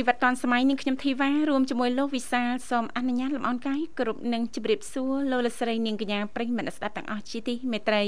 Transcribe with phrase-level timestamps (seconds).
[0.00, 8.02] ជីវិតឌွန်សម័យនឹងខ្ញុំធីវ៉ារួមជាមួយលោកវិសាលសូមអនុញ្ញាតលំអរកាយគ្រប់នឹងជម្រាបសួរលោកលស្រីនាងកញ្ញាប្រិយមិត្តស្ដាប់ទាំងអស់ជាទីមេត្រី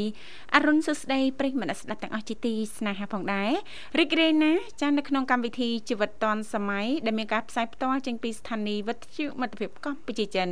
[0.55, 3.53] អរុនសុស្ដីប្រិយមិត្តស្ដាប់ទាំងអស់ជាទីស្នេហាផងដែរ
[3.99, 10.51] រីករាយណាស់ចានៅក្នុងកម្មវិធីជីវិតឌွန်សម័យដែលមានការផ្សាយផ្ទាល់ចេញពីស្ថានីយ៍វិទ្យុមិត្តភាពកម្ពុជាចិន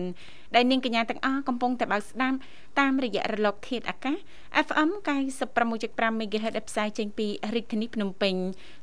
[0.54, 2.36] ដែលនាងកញ្ញាទាំងអស់កំពុងតែបើកស្ដាប់
[2.80, 4.16] តាមរយៈរលកធាតុអាកាស
[4.66, 4.90] FM
[5.56, 8.34] 96.5 MHz ផ្សាយចេញពីរាជធានីភ្នំពេញ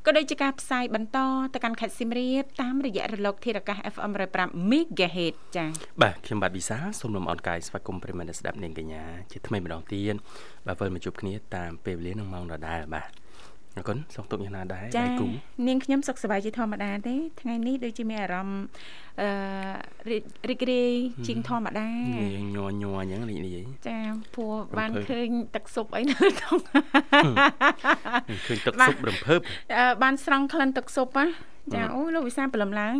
[0.06, 1.18] ក៏ដូចជាការផ្សាយបន្ត
[1.54, 5.68] ទៅកាន់ខេត្តសៀមរាបតាមរយៈរលកធាតុអាកាស FM 105 MHz ចា៎
[6.02, 10.14] បាទខ្ញុំបាទវិសាសូមលំអរកាយស្វាគមន៍ប្រិមត្តស្ដាប់នាងកញ្ញាជាថ្មីម្ដងទៀត
[10.66, 13.10] បាទវិលមកជួបគ្នាតាមពេលវេលានឹងម៉ោងដដែលបាទ
[13.78, 15.26] អរគុណសុខទុក្ខយ៉ាងណាដែរដៃគូ
[15.68, 18.62] នាងខ្ញុំសុខសប្បាយជាធម្មតាទេថ្ងៃនេះដូចជាមានអារម្មណ៍
[19.20, 20.16] អឺ
[20.50, 20.92] រីករាយ
[21.26, 21.88] ជាងធម្មតា
[22.56, 23.98] ញ័រញ័រអញ្ចឹងរីករាយចា
[24.34, 26.58] ព្រោះបានឃើញទឹកស៊ុបអីនៅក្នុង
[28.46, 29.40] ឃើញទឹកស៊ុបរំភើប
[30.02, 31.26] បានស្រង់ក្លិនទឹកស៊ុបណា
[31.74, 32.94] ចាអូលោកវិសាព្រលឹមឡើង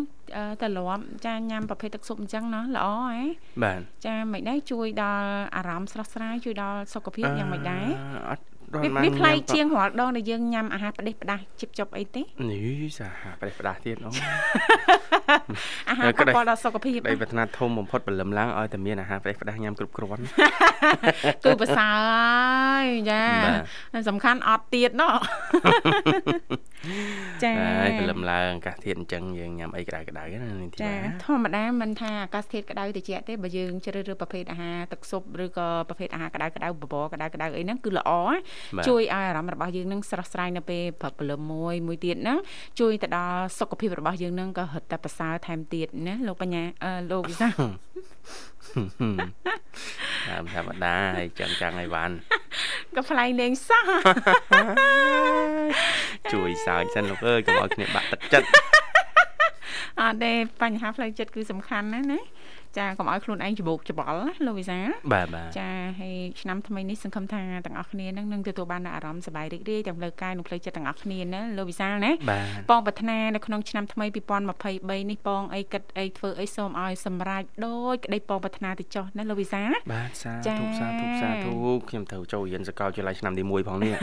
[0.60, 3.22] តែលាប់ចាញ៉ាំប្រភេទទឹកស៊ុបអញ្ចឹងណាល្អហ៎
[3.64, 7.86] បាទចាមិនដែរជួយដល់អារម្មណ៍ស្រស់ស្រាយជួយដល់សុខភាពយ៉ាងមិនដែរ
[8.30, 8.44] អត់
[8.82, 14.10] វាប្លែកជាងរាល់ដងដែលយើងញ៉ាំអាហារផ្ដេសផ្ដាស់ជិបចប់អីទេនេះសាហាផ្ដេសផ្ដាស់ទៀតអូ
[15.90, 20.22] អាហារប៉ះពាល់ដល់សុខភាពបីប្រាថ្នាធំបំផុតព្រលឹមឡើងឲ្យតែមានអាហារផ្ដេសផ្ដាស់ញ៉ាំគ្រប់គ្រាន់
[21.44, 23.22] គឺប្រសើរហើយចា
[24.08, 25.14] សំខាន់អត់ទៀតណោះ
[27.42, 30.92] ចាហើយព្រលឹមឡើងអាកាសធាតុអញ្ចឹងយើងញ៉ាំអីក្តៅក្តៅណានេះទីចា
[31.24, 38.10] ធម្មតាមិនថាអាកាសធាតុក្តៅត្រជាក់ទេបើយើងជ្រើសរើសប្រភេទអាហារទឹកស៊ុបឬក៏ប្រភេទអាហារក្តៅក្តៅបបរក្តៅក្តៅអីហ្នឹងគឺល្អ
[38.88, 42.38] ជួយឲ្យអារម្មណ៍របស់យើងនឹងស្រស់ស្រាយនៅពេលព្រឹកព្រលឹមមួយមួយទៀតហ្នឹង
[42.80, 46.62] ជួយទៅដល់សុខភាពរបស់យើងនឹងក៏រឹតតែប្រសើរថែមទៀតណាលោកបញ្ញា
[47.10, 47.48] លោកវិសា
[50.28, 52.10] តាមធម្មតាហើយចាំចាំឲ្យបាន
[52.94, 53.86] ក៏ផ្លែងលេងសោះ
[56.32, 58.48] ជួយសើចសិនលោកអើយកុំឲ្យគ្នាបាក់ទឹកចិត្ត
[60.00, 60.32] អត់ទេ
[60.62, 62.20] បញ្ហាផ្លូវចិត្តគឺសំខាន់ណាណា
[62.78, 64.78] ចាកុំឲ្យខ្លួនឯងច្បោកច្បល់ណាលោកវិសា
[65.12, 72.12] បាទបាទចាហើយឆ្នាំថ្មីនេះសង្ឃឹមថាទាំងអស់គ្នានឹងនឹងទទួលបានអារម្មណ៍សប្បាយរីករាយទាំងផ្លូវកាយនិងផ្លូវចិត្តទាំងអស់គ្នាណាលោកវិសាណា
[72.70, 79.62] បងប្រាថ្នានៅក្នុងឆ្នាំថ្មី2023នេះបងអីគិតអីធ្វើអីសូមឲ្យសម្រេចដោយក្តីបងប្រាថ្នាទៅចុះណាលោកវិសា
[79.92, 81.52] បាទសាធុសាធុសាធុ
[81.88, 83.94] ខ្ញុំត្រូវចូលរៀនសាកលវិទ្យាល័យឆ្នាំទី1ផងនេះ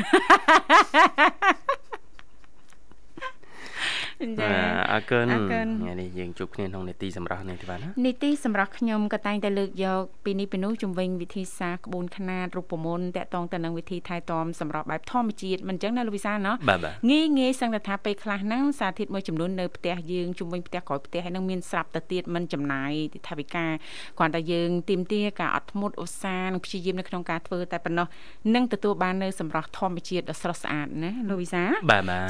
[4.41, 4.49] ចា
[4.91, 16.55] អរគុណថ្ងៃនេះយើងជួបគ្នាក្នុងនីតិសម្រាប់នេះទេបាទណានីតិសម្រាប់ខ្ញុំក៏តែងតែលើកយកពីនេះពីនោះជំវិញវិធីសាស្ត្រក្បួនខ្នាតរូបមន្តតកតងទៅនឹងវិធីថែទាំសម្រាប់បែបធម្មជាតិមិនអញ្ចឹងណាលោកវិសាណោះ
[17.09, 22.91] ងាយងាយសឹងតែថាពេលខ្លះហ្នឹងសារធាតុមួយចំនួននៅផ្ទះយើងជំវិញផ្ទះក្រោយផ្ទះហើយនឹងមានស្រាប់ទៅទៀតមិនចំណាយ
[23.27, 23.65] ថវិកា
[24.17, 28.07] គ្រាន់តែយើងទីមទាការអត់ធ្មត់ឧស្សាហ៍និងព្យាយាមនៅក្នុងការធ្វើតែប៉ុណ្ណោះ
[28.55, 31.63] នឹងទទួលបាននៅសម្រស់ធម្មជាតិដ៏ស្រស់ស្អាតណាលោកវិសា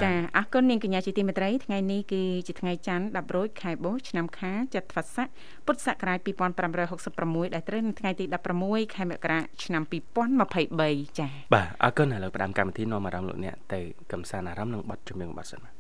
[0.03, 5.28] ចាអរគុណនាងកញ្ញាជាទីមេត្រីថ្ងៃនេះគឺជាថ្ងៃច័ន្ទ10រោចខែបុស្សឆ្នាំខាចត្វាស័ក
[5.66, 6.19] ពុទ្ធសករាជ
[6.88, 8.25] 2566ដែលត្រូវនៅថ្ងៃទី
[8.59, 13.80] 16ខែមករាឆ្នាំ2023ចា៎បាទអរគុណឥឡូវផ្ដើមកម្មវិធីនាំអារម្មណ៍លោកអ្នកទៅ
[14.12, 15.74] កំសាន្តអារម្មណ៍នឹងបទជំនឿបទសិនបាទ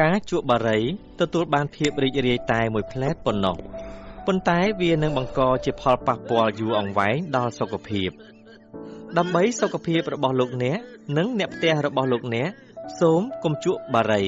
[0.00, 0.80] ការជក់បារី
[1.20, 3.56] ទទួលបានភាពរីករាយតែមួយផ្លែតប៉ុណ្ណោះ
[4.26, 8.10] ប៉ុន្តែវានឹងបង្កជាផលប៉ះពាល់យូរអង្វែងដល់សុខភាព
[9.18, 10.78] ដើម្បីសុខភាពរបស់លោកអ្នក
[11.18, 12.50] និងអ្នកផ្ទះរបស់លោកអ្នក
[13.00, 14.26] សូមកុំជក់បារីស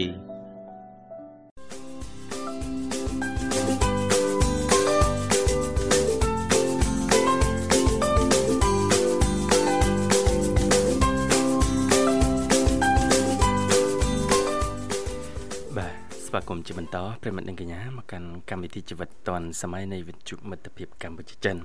[16.28, 21.56] ្វាគមន៍ជាបន្តប្រិមិត្តនិងកញ្ញាមកកាន់កម្មវិធីជីវិតឌွန်សម័យនៃវិទ្យុមិត្តភាពកម្ពុជាចិន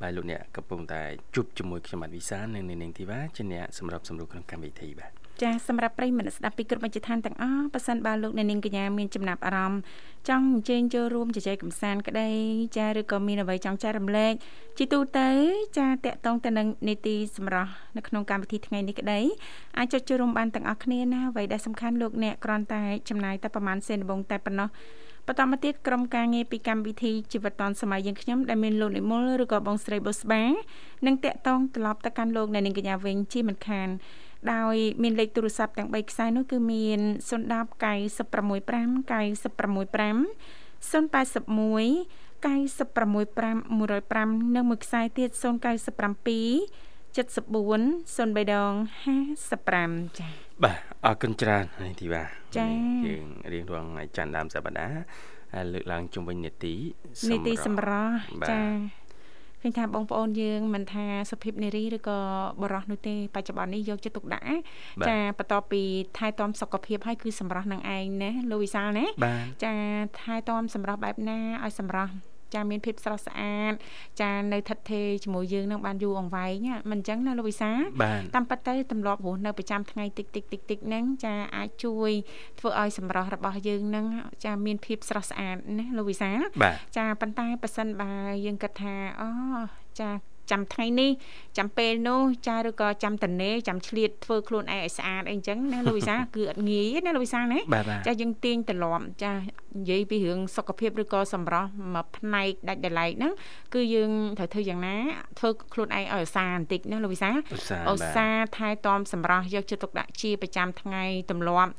[0.00, 1.02] បាទលោកអ្នកកំពុងតែ
[1.34, 9.80] ជួបជាមួយខ្ញុំបាទវិសានិងនាងធីវ៉ាជាអ្នកសម្របសម្រួលក្នុងកម្មវិធីបាទ ចាសម្រាប់ប្រិយមិត្តស្ដាប់ពីគ្រប់មជ្ឈដ្ឋានទាំងអស់ប៉ះសិនបើលោកអ្នកនាងកញ្ញាមានចំណាប់អារម្មណ៍
[10.28, 12.28] ចង់អញ្ជើញចូលរួមជជែកកម្សាន្តក្តី
[12.76, 14.32] ចាឬក៏មានអ្វីចង់ចែករំលែក
[14.78, 15.28] ជីទូទៅ
[15.78, 19.20] ចាតកតងទៅនឹងនីតិសម្រាប់នៅក្នុងកម្មវិធីថ្ងៃនេះក្តី
[19.78, 24.70] អាចចុចចូលរួមបានទាំងអស់គ្នាណាអ្វីដែលសំខាន់លោកអ្នកគ្រាន់តែចំណាយតែប្រហែលសេនបងតែប៉ុណ្ណោះ
[25.26, 30.44] បន្តមកទៀតក្រុមការងារពីកម្មវិធីជីវិតឌွန်សម័យយើងខ្ញុំដែលមានលោកនិមលឬក៏បងស្រីបុស្បា
[31.06, 33.88] នឹងតាក់ទងត្រឡប់ទៅកាន់លោកអ្នកនាងកញ្ញាវិញជាមិនខាន
[34.52, 38.20] ដោយមានលេខទូរស័ព្ទទាំង3ខ្សែនោះគឺមាន010 965
[39.10, 40.30] 965 081
[40.80, 45.42] 081 965 105និងមួយខ្សែទៀត097
[47.16, 48.72] 74 03ដង
[49.50, 50.32] 55ចា៎
[50.62, 52.22] បាទអរគុណច្រើននេះទីបា
[52.56, 52.70] ចា៎
[53.06, 55.00] យើងរៀងរាល់ថ្ងៃច័ន្ទដើមសប្តាហ៍
[55.72, 56.74] លើកឡើងជុំវិញនេតិ
[57.30, 58.14] នេតិសម្រាប់
[58.50, 58.99] ចា៎
[59.62, 62.18] ឃើញថាបងប្អូនយើងមិនថាសុភិបនារីឬក៏
[62.62, 64.46] បរោះនោះទេបច្ចុប្បន្ននេះយកចិត្តទុកដាក់
[65.08, 65.82] ចាបន្ទាប់ពី
[66.18, 69.06] ថែទាំសុខភាពហើយគឺសម្រាប់នឹងឯងណាលោកវិសាលណា
[69.64, 69.74] ចា
[70.20, 72.12] ថែទាំសម្រាប់បែបណាឲ្យសម្រាប់
[72.54, 73.72] ចាមានភាពស្រស់ស្អាត
[74.20, 77.72] ចានៅថិតថេរជាមួយយើងនឹងបានយូរអង្វែងមិនអញ្ចឹងណាលោកវិសា
[78.34, 82.10] តាមពិតទៅទម្លាប់រស់នៅប្រចាំថ្ងៃតិចតិចតិចតិចហ្នឹងចាអាចជួយ
[82.58, 84.06] ធ្វើឲ្យសម្រស់របស់យើងនឹង
[84.44, 86.30] ចាមានភាពស្រស់ស្អាតណាលោកវិសា
[86.96, 88.12] ចាប៉ុន្តែប៉ះសិនបើ
[88.46, 89.28] យើងគិតថាអូ
[90.00, 90.10] ចា
[90.50, 91.10] ចាំថ្ងៃនេះ
[91.58, 97.58] ចាំពេលនោះចាឬក៏ចាំតនេចាំឆ្លៀតធ្វើខ្លួនឯងឲ្យស្អាតអីចឹងណាលោកវិសាគឺអត់ងាយណាលោកវិសាណា
[98.06, 99.32] ចាយើងទាញទលាប់ចា
[99.78, 103.32] និយាយពីរឿងសុខភាពឬក៏សម្រស់មួយផ្នែកដាច់ដライហ្នឹង
[103.74, 104.96] គឺយើងត្រូវធ្វើយ៉ាងណា
[105.38, 107.30] ធ្វើខ្លួនឯងឲ្យឧស្សាហ៍បន្តិចណាលោកវិសា
[107.90, 111.70] ឧស្សាហ៍ថែទាំសម្រស់យកចិត្តទុកដាក់ជាប្រចាំថ្ងៃទម្លាប់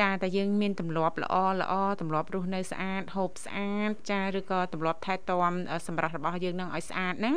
[0.00, 5.52] ចាតែយើងមានទម្លាប់ល្អល្អទម្លាប់រស់នៅស្អាតហូបស្អាតចាឬក៏ទម្លាប់ថែទាំ
[5.86, 7.36] សម្រស់របស់យើងនឹងឲ្យស្អាតហ្នឹង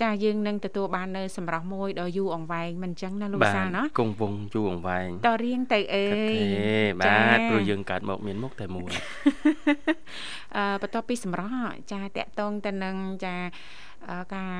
[0.00, 6.04] ចាយើងនឹងទទួលបាននៅសម្រស់មួយដ៏យូរអង្វែងមិនអញ្ចឹងណាលោកសាណាគង់វងយូរអង្វែងតរៀងទៅអេ
[6.98, 7.04] បា
[7.36, 8.90] ទព្រោះយើងកើតមកមានមុខតែមួយ
[9.46, 9.51] អឺ
[10.82, 13.36] បន្ទាប់ពីសម្រស់ចាតកតងទៅនឹងចា
[14.34, 14.54] ការ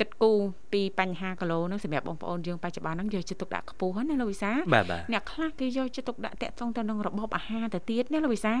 [0.00, 0.38] គិតគូរ
[0.72, 4.52] ពីបញ្ហាគីឡូនឹងសម្រាប់បងប្អូនយើងបច្ចុប្បន្នហ្នឹងយកចិត្តទុកដាក់ខ្ពស់ណាលោកវិសា
[5.12, 8.58] អ្នកខ្លះគេយកចិត្តទុកដាក់តាក់ទងទៅនឹងរបបអាហារទៅទៀតណាលោកវិសារ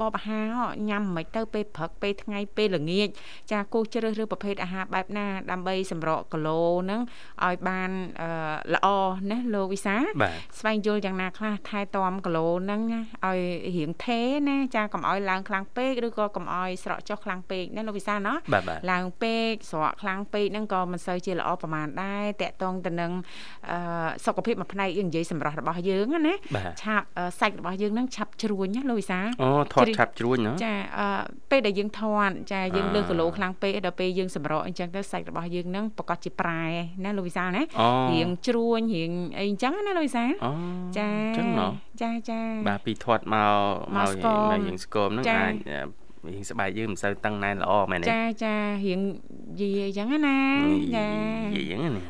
[0.00, 0.50] បបអាហារ
[0.88, 3.08] ញ៉ាំមិនទៅពេលព្រឹកពេលថ្ងៃពេលល្ងាច
[3.52, 7.00] ចាគូជ្រើសរើសប្រភេទអាហារបែបណាដើម្បីសម្រកគីឡូហ្នឹង
[7.44, 7.90] ឲ្យបាន
[8.74, 8.88] ល្អ
[9.30, 9.96] ណាលោកវិសា
[10.58, 12.80] ស្វែងយល់យ៉ាងណាខ្លះថែទាំគីឡូហ្នឹង
[13.24, 13.40] ឲ្យ
[13.76, 18.34] រៀងថេណាចាកុំឲ្យឡើងខ្លាំងពេកឬក៏កុំឲ្យស្រកចុះខ្លាំងពេកណាលោកវិសាណា
[18.90, 23.10] ឡើងពេកស្រកខ្លាំងពេកហ្នឹងហ្នឹងក៏មិនសូវជាល្អប្រហែលដែរតកតងទៅនឹង
[24.24, 26.34] សុខភាពមួយផ្នែកយើងនិយាយសម្រាប់របស់យើងណា
[26.82, 27.06] ឆាប់
[27.40, 30.74] សាច់របស់យើងហ្នឹងឆាប់ជ្រួញណាលោកវិសាអូថតឆាប់ជ្រួញណាចា
[31.50, 36.62] ពេលដែលយើងថតចាយើងលើសគីឡូខ្លាំងពេកដល់ពេលយើងសម្រកអញ្ចឹងទៅសាច់របស់យើងហ្នឹងប្រកាសជាប្រែ
[37.04, 37.62] ណាលោកវិសាណា
[38.12, 40.24] រៀងជ្រួញរៀងអីអញ្ចឹងណាលោកវិសា
[40.98, 41.46] ចាអញ្ចឹង
[42.02, 43.52] ចាចាបាទពីធាត់មក
[43.96, 44.10] មក
[44.66, 48.54] យើងស្គមហ្នឹងអាច រៀងស្បែកយើងមិនសូវតឹងណែនល្អមែនទេចាចា
[48.86, 49.00] រៀង
[49.60, 50.38] យីអញ្ចឹងណា
[50.96, 51.06] ចា
[51.56, 52.02] យីអញ្ចឹងណា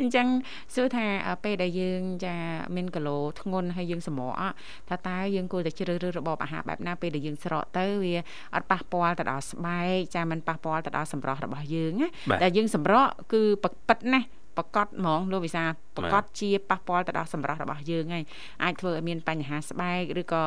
[0.00, 0.26] អញ្ចឹង
[0.74, 1.06] សួរថា
[1.44, 2.36] ពេលដែលយើងចា
[2.76, 4.54] មានគីឡូធ្ងន់ហើយយើងសម្រក់
[4.88, 8.14] ថាតើយើងគួរតែជ្រើសរើសរបបអាហារបែបណាពេលដែលយើងស្រកទៅវា
[8.54, 12.08] អត់ប៉ះពាល់ទៅដល់ស្បែកចាមិនប៉ះពាល់ទៅដល់សម្រស់របស់យើងណា
[12.42, 14.20] តែយើងសម្រក់គឺប៉ិតណា
[14.56, 15.62] ប្រកាសហ្មងលោកវិសា
[15.96, 18.24] ប្រកាសជាប៉ះពាល់ទៅដល់សម្រស់របស់យើងហើយ
[18.62, 20.44] អាចធ្វើឲ្យមានបញ្ហាស្បែកឬក៏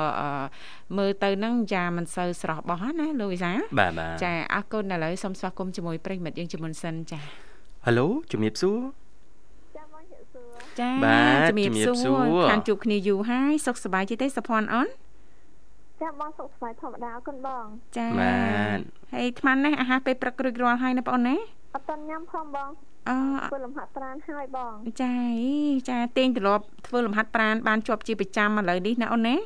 [0.98, 3.52] មើលទៅនឹងចាមិនសូវស្រស់បោះណាលោកវិសា
[4.24, 7.20] ចាអរគុណឥឡូវសូមស្វាគមន៍ជាមួយប្រិមិត្តយើងជាមុនសិនចា
[7.86, 8.80] ហៅឡូជំរាបសួរ
[10.80, 10.92] ចា
[11.50, 14.88] ជំរាបសួរខានជួបគ្នាយូរហើយសុខសប្បាយទេសុភ័ណ្ឌអូន
[16.02, 17.66] ចាបងសុខសប្បាយធម្មតាអរគុណបង
[17.98, 18.34] ចាបា
[18.78, 18.80] ទ
[19.14, 21.36] ហើយអាត្មានេះអាហារពេលព្រឹករួចរាល់ហើយណាបងណា
[21.76, 22.70] អត់ទាន់ញ៉ាំផងបង
[23.10, 23.12] អ
[23.52, 24.74] ធ្វើលំហាត់ប្រាណហើយបង
[25.04, 25.16] ចា
[25.90, 29.38] ចាទាញទ្រពធ្វើលំហាត់ប្រាណបានជាប់ជាប្រចាំឥឡូវនេះណាអូនណា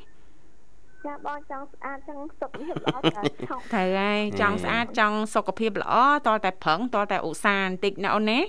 [1.05, 5.93] ចាបងចង់ស្អាតចង់សុខភាពល្អត្រូវហើយចង់ស្អាតចង់សុខភាពល្អ
[6.27, 8.39] តតែប្រឹងតតែឧស្សាហ៍បន្តិចណាអូនណា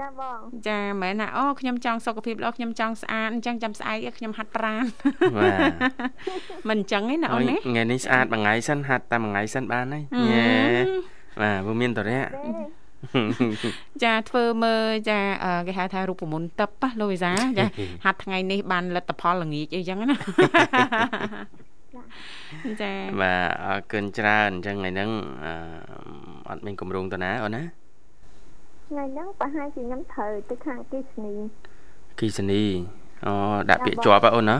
[0.00, 4.84] ចាបងចាមែនណាអូខ្ញុំចង់សុខភាពល្អខ្ញុំចង់ស្អាតអញ្ចឹងចាំស្អែកខ្ញុំហាត់ប្រាណ
[5.36, 10.52] បាទមិនអញ្ចឹងទេណាអូនណាថ្ងៃនេះស្អាតមួយថ្ងៃសិនហាត់តែមួយថ្ងៃសិនបានហើយញ៉ែ
[11.40, 12.22] បាទព្រោះមានតរៈ
[14.04, 15.20] ចាធ្វើមើលចា
[15.66, 17.66] គេហៅថារូបមន្តទឹកប៉ះលោកវិសាចា
[18.04, 20.16] ហាត់ថ្ងៃនេះបានលទ្ធផលល្ងាចអីចឹងណា
[22.82, 25.10] ចាបាទអរគុណច្រើនអញ្ចឹងថ្ងៃហ្នឹង
[26.48, 27.62] អត់មានកម្រងទៅណាអូនណា
[28.88, 31.34] ថ្ងៃហ្នឹងប្រហែលជាខ្ញុំត្រូវទៅខាងគីសនី
[32.18, 32.62] គីសនី
[33.24, 33.32] អូ
[33.70, 34.56] ដាក់ពាក្យជាប់អូនណា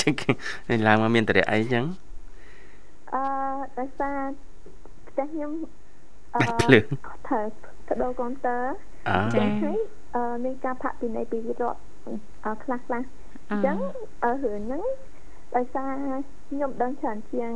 [0.00, 0.12] ចឹង
[0.86, 1.84] ឡើងមកមានតរៈអីចឹង
[3.14, 3.22] អឺ
[3.78, 4.18] ដោយសារ
[5.08, 5.52] ផ្ទះខ្ញុំ
[6.34, 6.84] អឺភ្លើង
[7.26, 7.46] ត្រូវ
[7.88, 8.64] ទៅដូរកុងទ័រ
[9.34, 9.78] ចាហើយ
[10.14, 11.78] អឺមានការផាកពិន័យពីរដ្ឋ
[12.64, 13.02] ខ្លះខ្លះ
[13.50, 13.76] អញ្ចឹង
[14.24, 14.84] អឺរឿងហ្នឹង
[15.56, 15.92] ដោយសារ
[16.48, 17.52] ខ្ញុំដឹងច្រើនជាង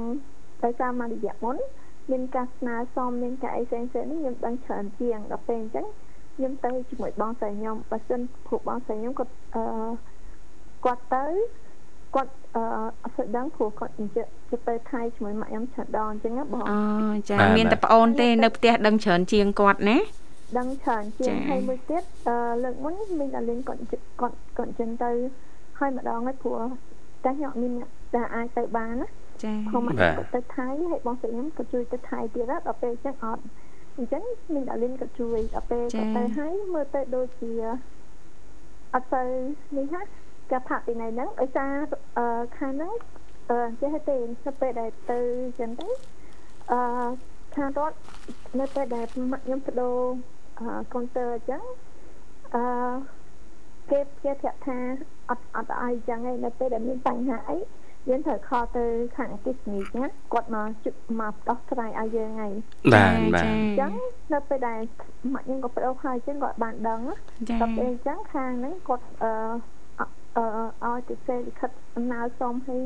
[0.64, 1.56] ដោយសារមករយៈមុន
[2.10, 5.86] មានការស្នើសុំមានការអីផ្សេងផ្សេងនេះខ្ញុំដឹងច្រើនជាងដល់ពេលអញ្ចឹង
[6.36, 9.62] ខ្ញុំទៅជាមួយបងស្រីខ្ញុំបើសិនព្រោះបងស្រីខ្ញុំគាត់អឺ
[10.84, 11.24] គាត់ទៅ
[12.16, 12.62] គាត់អឺ
[13.02, 16.78] អត់ស្ដឹងព្រោះគាត់អញ្ចឹងទៅទៅថៃជាមួយម៉ាក់ខ្ញុំច្រើនដងអញ្ចឹងណាបងអូ
[17.30, 19.98] ចាមានតែប្អូនទេនៅផ្ទះដឹងច្រើនជាងគាត់ណា
[20.58, 23.80] ដឹងច្រើនជាងហើយមួយទៀតអឺលើកមុនមានតែលេងគាត់
[24.20, 25.10] គាត់គាត់អញ្ចឹងទៅ
[25.78, 26.62] ហើយម្ដងហើយព្រោះ
[27.24, 29.08] តែខ្ញុំមានអ្នកដែលអាចទៅបានណា
[29.44, 29.94] ចា៎ខ្ញុំមក
[30.34, 33.42] ទៅថៃហើយបងស្រីខ្ញុំក៏ជួយទៅថៃទៀតដល់ពេលអញ្ចឹងអត់
[33.98, 34.22] អញ្ចឹង
[34.54, 37.52] មីងដាលីនក៏ជួយដល់ពេលក៏ទៅហើយមើលទៅដូចជា
[38.94, 39.22] អត់ទៅ
[39.76, 40.25] នេះណាកា
[40.58, 41.72] រផាកពីណៃហ្នឹងដោយសារ
[42.18, 42.92] អឺខាងហ្នឹង
[43.50, 45.88] អឺចេះទេទៅពេលដែលទៅអញ្ចឹងទៅ
[46.72, 46.80] អឺ
[47.56, 47.96] ខាងរដ្ឋ
[48.60, 49.98] នៅពេលដែលខ្ញុំបដូរ
[50.60, 51.62] អឺកុងទ័រអញ្ចឹង
[52.54, 52.62] អឺ
[53.90, 54.78] គេគេប្រាប់ថា
[55.30, 57.58] អត់អត់អីចឹងឯងនៅពេលដែលមានបញ្ហាអី
[58.08, 58.84] យើងត្រូវខលទៅ
[59.16, 62.52] ខាងអតិសនីណាគាត់មកជិះមកដោះស្រាយឲ្យយើងហើយ
[62.92, 63.92] បាទបាទអញ្ចឹង
[64.32, 64.80] នៅពេលដែល
[65.32, 67.00] ម៉ាក់ខ្ញុំក៏ប្រូហើយអញ្ចឹងគាត់បានដឹង
[67.60, 69.54] ដល់ពេលអញ្ចឹងខាងហ្នឹងគាត់អឺអឺ
[70.38, 72.80] ឲ្យទៅសេលិខិតអំណើសុំឲ្យ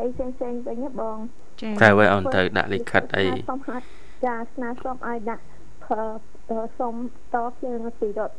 [0.00, 1.18] អីផ្សេងផ្សេងវិញបង
[1.60, 3.84] ចា៎តែឲ្យអូនត្រូវដាក់លិខិតអីសុំហាត់
[4.26, 5.44] ចាស្នើសុំឲ្យដាក់
[6.78, 6.94] សុំ
[7.34, 8.34] តភ្លើងពីរត់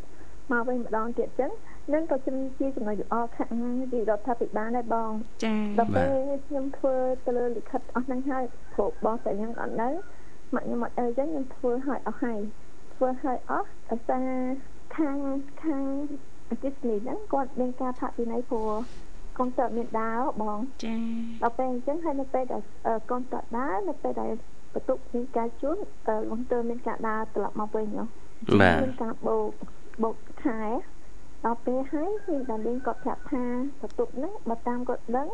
[0.52, 1.52] មកវិញម្ដងទៀតចឹង
[1.94, 3.54] នឹងក៏ជំជាចំណុចល្អខាង
[3.92, 5.12] ពីរដ្ឋាភិបាលដែរបង
[5.44, 6.10] ចា៎ដល់ពេល
[6.48, 6.96] ខ្ញុំធ្វើ
[7.26, 8.44] ទៅលើលិខិតអស់ហ្នឹងហើយ
[8.74, 9.90] ព្រោះបងតែខ្ញុំអត់នៅ
[10.54, 12.40] ម៉ាក់ខ្ញុំអត់អីចឹងខ្ញុំធ្វើឲ្យអស់ហើយ
[12.96, 14.28] ធ្វើឲ្យអស់ដោយសារ
[14.98, 15.18] ខាង
[15.64, 15.84] ខាង
[16.50, 18.74] អតិសនីហ្នឹងគាត់មានការផាកពិន័យព្រោះ
[19.38, 21.00] កូនតើមានដើរបងចា៎
[21.44, 22.62] ដល់ពេលអញ្ចឹងហើយនៅពេលដែល
[23.12, 24.32] កូនតើដើរនៅពេលដែល
[24.74, 25.78] បន្ទុកមានការជួន
[26.32, 29.50] វងទើមានការដើរត្រឡប់មកវិញបាទមានការបោក
[30.04, 30.62] បោកខែ
[31.46, 33.46] ដល់ពេលហើយមានតាលេងគាត់ប្រាប់ថា
[33.82, 35.30] បន្ទប់ហ្នឹងបើតាមគាត់ដឹង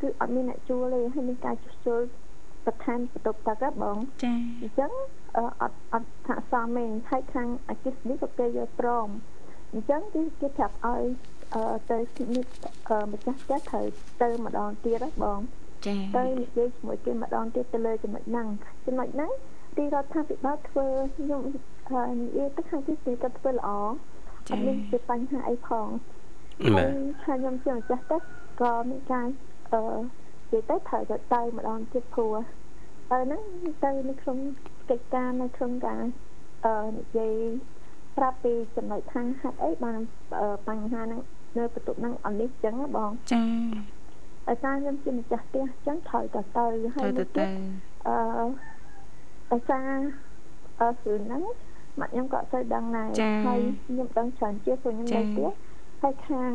[0.00, 2.00] គឺអត់មានអ្នកជួលទេហើយមានការជួសជុល
[2.66, 4.92] បន្ថែមបន្ទប់ទឹកហ៎បងចាអញ្ចឹង
[5.36, 9.08] អត់អត់ថាសមទេហើយខាងអគិសនីក៏គេយកព្រម
[9.72, 11.02] អញ្ចឹងគឺគេប្រាប់ឲ្យ
[11.90, 11.98] ទៅ
[12.34, 12.44] នេះ
[13.12, 13.86] ម្ចាស់ផ្ទះត្រូវ
[14.22, 15.40] ទៅម្ដងទៀតហ៎បង
[15.86, 18.46] ចាទៅនិយាយជាមួយគេម្ដងទៀតទៅលើចំណុចហ្នឹង
[18.86, 19.30] ចំណុចហ្នឹង
[19.76, 20.86] ទីរដ្ឋាភិបាលធ្វើ
[21.16, 21.42] ខ្ញុំ
[22.20, 25.86] និយាយទៅខាងទីគេគាត់ធ្វើល្អអត់មានជាបញ្ហាអីផង
[26.76, 26.90] បាទ
[27.24, 28.22] ហើយខ្ញុំជាម្ចាស់ទឹក
[28.60, 29.26] ក៏មានការ
[29.72, 29.82] អឺ
[30.52, 32.34] និយាយទៅត្រូវទៅទៅម្ដងទៀតព្រោះ
[33.10, 33.42] ទៅហ្នឹង
[33.84, 34.38] ទៅនៅក្នុង
[34.90, 36.02] កិច្ចការនៅក្នុងការ
[36.66, 37.34] អឺនិយាយ
[38.16, 40.00] ប្រាប់ពីចំណុចខាងហេតុអីបាន
[40.68, 41.22] បញ្ហាហ្នឹង
[41.56, 43.44] នៅបន្ទប់ហ្នឹងអត់នេះចឹងណាបងចា
[44.48, 47.46] ដោយសារខ្ញុំជាម្ចាស់ផ្ទះចឹងត្រូវទៅទៅហើយទៅ
[48.06, 48.46] អឺ
[49.50, 49.98] ដោយសារ
[50.80, 51.42] អឺគឺហ្នឹង
[52.00, 53.08] ម៉ាក់ខ្ញុំក៏ទៅដឹងដែរ
[53.46, 55.48] ហើយខ្ញុំដឹងច្រើនជាព្រោះខ្ញុំនៅផ្ទះ
[56.02, 56.52] ហើយខាង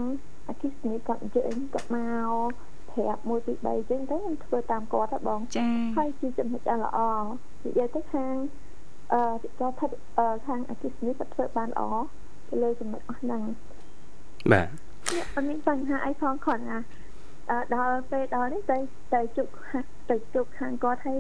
[0.48, 1.98] អគិសនីគាត់អញ្ជើញគាត់ម
[2.30, 2.52] ក
[2.92, 7.00] ប្រាប់1 2 3ចឹងទៅខ្ញុំធ្វើតាមគាត់ហ៎បងចាហើយជាចំណុចដ៏ល្អ
[7.66, 8.36] និយាយទៅខាង
[9.14, 9.22] អឺ
[9.60, 9.88] ក៏ថា
[10.48, 11.82] ខាងអគិសនីគាត់ធ្វើបានល្អ
[12.50, 13.42] ទៅលើចំណុចអស់ហ្នឹង
[14.52, 14.68] បាទ
[15.36, 16.80] អត់មានបញ្ហាអីផងគ្រាន់ណា
[17.52, 18.78] អឺដល់ពេលដល់នេះទៅ
[19.14, 19.48] ទៅជុក
[20.10, 21.18] ទៅជុកខាងគាត់ឲ្យ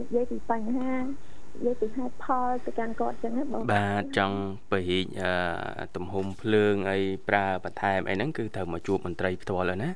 [0.00, 4.38] និយាយពីបញ្ហានិយាយពីហេតុផលទៅកាន់គាត់ចឹងណាបងបាទចង់
[4.70, 4.90] ពរិះ
[5.22, 6.98] អឺទំហំភ្លើងអី
[7.28, 9.90] ប្រើបន្ថែមអីហ្នឹងគឺត្រូវមកជួបមន្ត្រីផ្ទាល់ហើយណា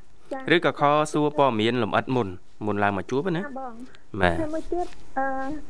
[0.54, 2.28] ឬក៏ខសួរព័ត៌មានលម្អិតមុន
[2.66, 3.74] មុនឡើងមកជួបណាបង
[4.20, 4.86] បាទហើយមួយទៀត
[5.18, 5.26] អឺ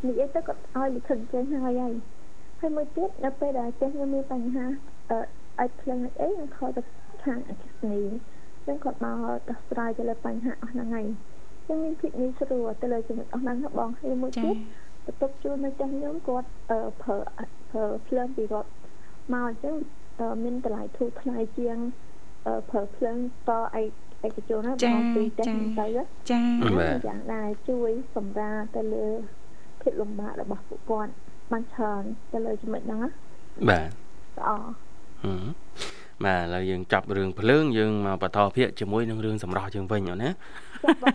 [0.06, 1.92] និយាយទៅគាត់ឲ្យលិខិតចេញហើយហើយ
[2.60, 4.64] ហើយមួយទៀតនៅពេលដែលចេះខ្ញុំមានបញ្ហា
[5.10, 5.18] អឺ
[5.58, 6.82] អាចភ្លើងអីខ្ញុំខលទៅ
[7.24, 8.00] ខាងអគ្គស្នី
[8.66, 9.18] ចឹងគាត់មក
[9.48, 11.06] ដោះស្រាយទៅលើបញ្ហាអស់ហ្នឹងហើយ
[11.66, 14.56] ចឹងមានភាពងាយស្រួលទៅលើចំណុចអស់ហ្នឹងបងហើយមួយទៀត
[15.06, 16.48] បន្ទប់ជួលនៅចាស់ខ្ញុំគាត់
[17.02, 17.16] ប្រើ
[17.70, 18.70] ប្រើភ្លើងពីរដ្ឋ
[19.32, 19.74] មកអញ្ចឹង
[20.44, 21.78] មានតម្លៃធូរថ្លៃជាង
[22.70, 23.18] ប្រើភ្លើង
[23.48, 23.90] តឯក
[24.26, 29.06] ឯកជនណាបងពីតែទៅចាយ៉ាងដែរជួយសម្រាលទៅលើ
[29.80, 31.12] ភាពលំបាករបស់ពួកគាត់
[31.52, 33.10] បានច្រើនទៅលើចំណុចហ្នឹងណា
[33.68, 33.90] បាទ
[34.38, 34.50] ល្អ
[36.24, 40.30] បាទឥឡូវយើងចាប់រឿងភ្លើងយើងមកបន្តភាគជាមួយនឹងរឿងសម្រស់យើងវិញអូណា
[41.02, 41.10] បា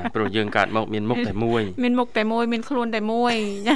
[0.00, 3.34] ទព្រោះយើងកើតមកមានមុខតែមួយមានមុខតែមួយមានខ្លួនតែមួយ
[3.68, 3.74] ចា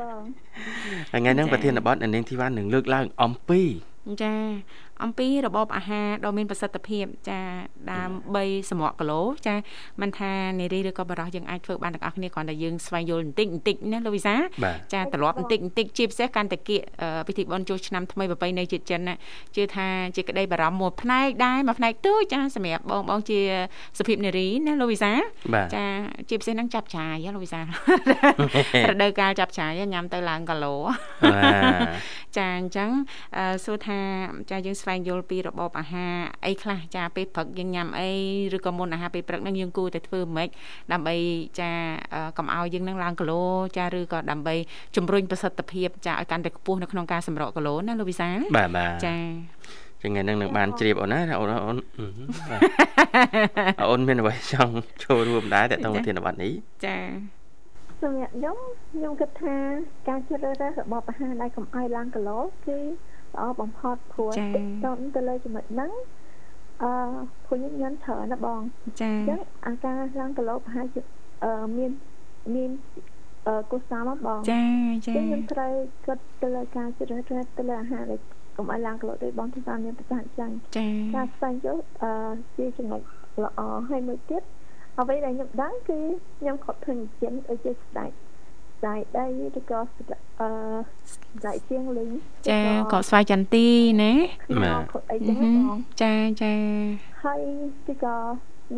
[0.00, 0.20] បង
[1.12, 3.62] ថ្ងៃហ្នឹងប្រធានបទនាងធីវ៉ានឹងលើកឡើងអំពី
[4.22, 4.34] ចា
[5.02, 7.40] អំពីរបបអាហារដ៏មានប្រសិទ្ធភាពចា
[7.92, 9.54] ដើម្បីសម្រក់គីឡូចា
[10.00, 14.34] មិនថានារីឬក៏បរិះយើងអាចធ្វើបានទាំងអស់គ្នាគ្រាន់តែយើងស្វែងយល់បន្តិចបន្តិចណាលោកវិសា
[14.92, 16.80] ចាត្រឡប់បន្តិចបន្តិចជាពិសេសកាន់តែគៀក
[17.28, 19.14] ពិធីបុណ្យចូលឆ្នាំថ្មីប្រពៃណីជាតិចិនណា
[19.56, 19.86] ជឿថា
[20.16, 23.40] ជាក្តីបារម្ភមួយផ្នែកដែរមួយផ្នែកទូចចាសម្រាប់បងបងជា
[23.98, 25.12] សភាពនារីណាលោកវិសា
[25.74, 25.84] ចា
[26.28, 27.64] ជាពិសេសហ្នឹងចាប់ចាយលោកវិសារ
[29.02, 30.74] ដូវកាលចាប់ចាយញ៉ាំទៅឡើងគីឡូ
[32.36, 32.90] ចាអញ្ចឹង
[33.64, 33.98] សួរថា
[34.50, 36.14] ចាយើងស្វែងយល់ពីរបបអាហារ
[36.44, 38.10] អីខ្លះចាពេលព្រឹកយើងញ៉ាំអី
[38.56, 40.48] ឬក៏មុនអាហារពេលព្រឹកហ្នឹងយើងគួរតែធ្វើម៉េច
[40.92, 41.14] ដើម្បី
[41.60, 41.70] ចា
[42.38, 43.42] កុំឲ្យយើងនឹងឡើងគីឡូ
[43.78, 44.54] ចាឬក៏ដើម្បី
[44.96, 49.16] ជំរុញប្រសិទ្ធភាពចាឲ្យកាន់តែខ្ពស់នៅក្នុងការសម្រកគីឡូណាលោកវិសាបាទបាទចា
[50.00, 51.76] ថ្ងៃហ្នឹងនឹងបានជ្រាបអូនណាអូនអូន
[53.90, 54.74] អូនមានអ្វីចង់
[55.04, 56.52] ចូលរួមដែរតើតើប្រធានបទនេះ
[56.86, 56.96] ចា
[58.02, 58.56] សម្រាប់ខ្ញុំ
[58.92, 59.56] ខ្ញុំគិតថា
[60.08, 62.78] ការជ្រើសរើសរបបអាហារដែលកុំឲ្យឡើងគីឡូគឺ
[63.34, 64.36] ល្អបំផុតព្រោះត
[65.14, 65.90] ទៅលើចំណុចហ្នឹង
[66.82, 66.90] អអឺ
[67.44, 68.60] ព្រោះខ្ញុំញ៉ាំច្រើនណាបង
[69.00, 71.00] ចាអញ្ចឹងអាការឡើងគីឡូប្រហែលជា
[71.44, 71.90] អឺមាន
[72.54, 72.70] មាន
[73.46, 74.62] អឺកុសលមកបងចា
[75.06, 75.72] ចាខ្ញុំត្រូវ
[76.06, 78.20] គិតទៅលើការជ្រើសរើសទៅលើអាហារដែល
[78.56, 82.12] កុំឲ្យឡើងគីឡូដូចបងទីតាមមានប្រសាសន៍ចឹងចាការស្វែងយល់អឺ
[82.56, 83.00] ជាចំណុច
[83.44, 84.42] ល្អហើយមួយទៀត
[84.98, 85.98] អ្វីដែលខ្ញុំដឹងគឺ
[86.38, 88.10] ខ្ញុំខត់ឃើញចិនដូចជាស្ដេច
[88.84, 89.26] ស្ដាយដី
[89.58, 89.80] ឬក៏
[90.40, 90.48] អឺ
[91.12, 92.12] ស្ដាយជាងលីង
[92.48, 92.60] ចា
[92.92, 93.66] ក៏ស្វាយចន្ទី
[94.02, 94.12] ណា
[94.62, 96.12] បាទអីចឹងបងចា
[96.42, 96.54] ចា
[97.24, 97.40] ហើយ
[97.86, 98.16] ទីក៏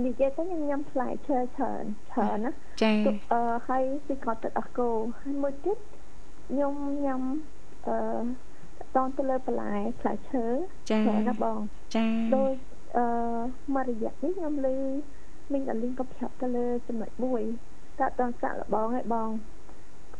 [0.04, 2.50] និយាយទៅខ្ញុំញ៉ាំផ្លែឈើច្រើនច្រើនណា
[2.82, 2.92] ចា
[3.32, 5.78] អឺហើយទីក៏ទឹកអស់គោហើយមួយទៀត
[6.48, 7.22] ខ្ញុំញ៉ាំ
[7.88, 7.96] អឺ
[8.96, 10.44] តងទៅលើបន្លែផ្លែឈើ
[10.88, 11.58] ច្រើនណាបង
[11.96, 12.54] ចាដូច
[12.96, 13.04] អឺ
[13.74, 14.76] មករយៈនេះខ្ញុំលើ
[15.52, 17.42] មីងដាលីងក៏ប្រាប់ទៅលើចំណុចមួយ
[18.00, 19.30] តើតងសាក់លបងឲ្យបង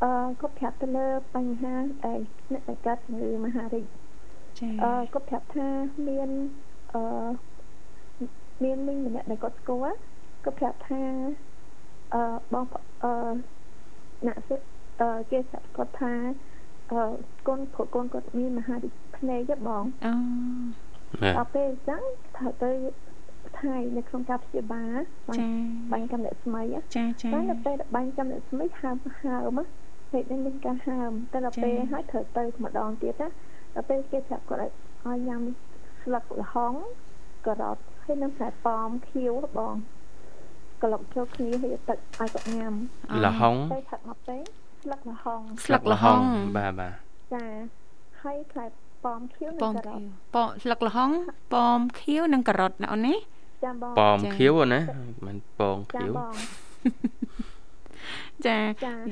[0.02, 0.10] អឺ
[0.40, 1.74] គាត់ប្រាប់ទៅលើបញ្ហា
[2.04, 2.14] អី
[2.52, 3.86] អ្នកដែលកើតជំងឺមហារីក
[4.58, 5.68] ចាអឺគាត់ប្រាប់ថា
[6.08, 6.28] មាន
[6.94, 7.28] អឺ
[8.64, 9.96] មានមីងម្នាក់ដែលគាត់ស្គាល់
[10.44, 11.02] គាត់ប្រាប់ថា
[12.14, 12.22] អឺ
[12.52, 12.64] បង
[13.04, 13.32] អឺ
[14.26, 14.56] អ្នកសិ
[15.00, 15.38] អឺគេ
[15.76, 16.12] គាត់ថា
[16.92, 17.00] អឺ
[17.46, 20.12] កូនព្រោះកូនគាត់មានមហារីកភ្នែកទេបងអូ
[21.36, 22.02] ដល់ពេលអញ្ចឹង
[22.36, 22.70] ត្រូវទៅ
[23.60, 24.98] ថៃនៅក្នុងការព្យាបាល
[25.38, 25.48] ចា
[25.92, 26.62] បាញ់កំណត់ស្មី
[26.96, 29.58] ចាចាតែនៅពេលបាញ់កំណត់ស្មីហើមហើម
[30.16, 33.28] ពេកនេះមានការហើមតែដល់ពេលហើយត្រូវទៅម្ដងទៀតណា
[33.75, 35.42] ដល់ពេលគេប្រាប់គាត់ឲ្យញ៉ាំ
[36.02, 36.73] ស្លឹកល្ហុង
[37.46, 39.75] ការ៉ុតហើយនឹងផ្លែប៉ោមខៀវបង
[40.82, 42.75] ក្លុកចូលគ្នាហើយទឹកឲ្យគាត់ញ៉ាំ
[43.25, 44.42] ល្ហុងទៅថាត់មកពេល
[44.82, 46.20] ស្លឹកល្ហុងស្លឹកល្ហុង
[46.56, 46.94] បាទបាទ
[47.35, 47.44] ចា
[48.23, 48.66] ហើយផ្លែ
[49.04, 50.00] ប៉ោមខៀវនិងការ៉ុត
[50.35, 51.11] ប៉ស្លឹកល្ហុង
[51.54, 53.14] ប៉ោមខៀវនិងការ៉ុតណាអូនណា
[53.64, 54.80] ចាបងប៉ោមខៀវណា
[55.26, 57.35] មិនប៉ោមខៀវចា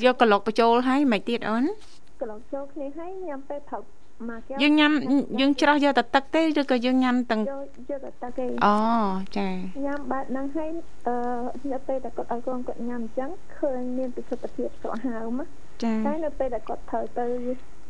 [0.04, 1.64] យកក្លុកបញ្ចូលហើយមិនទៀតអូន
[2.22, 3.82] ក្លុកចូលគ្នាហើយញ៉ាំពេលព្រឹក
[4.30, 4.92] មកយើងញ៉ាំ
[5.40, 8.76] យើងច្រោះយកតែទឹកទេឬក៏យើងញ៉ាំទាំងយកយកតែទឹកទេអូ
[9.36, 9.48] ចា
[9.86, 10.70] ញ៉ាំបែបហ្នឹងហើយ
[11.06, 11.16] អឺ
[11.72, 15.40] នៅពេលដែលគាត់ឲ្យកូនគាត់ញ៉ាំអញ្ចឹងឃើញមានប្រសិទ្ធភាពស្រស់ហើម
[15.82, 17.26] ចាតែនៅពេលដែលគាត់ត្រូវទៅ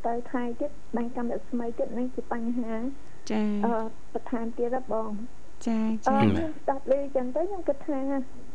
[0.07, 2.75] ទៅថៃទៀតបាញ់កម្មរស្មីទៀតនឹងជាបញ្ហា
[3.31, 3.75] ចាអឺ
[4.12, 5.11] បន្ថែមទៀតបង
[5.66, 7.99] ចាចាខ្ញុំស្ដាប់ឮចឹងទៅខ្ញុំគិតថា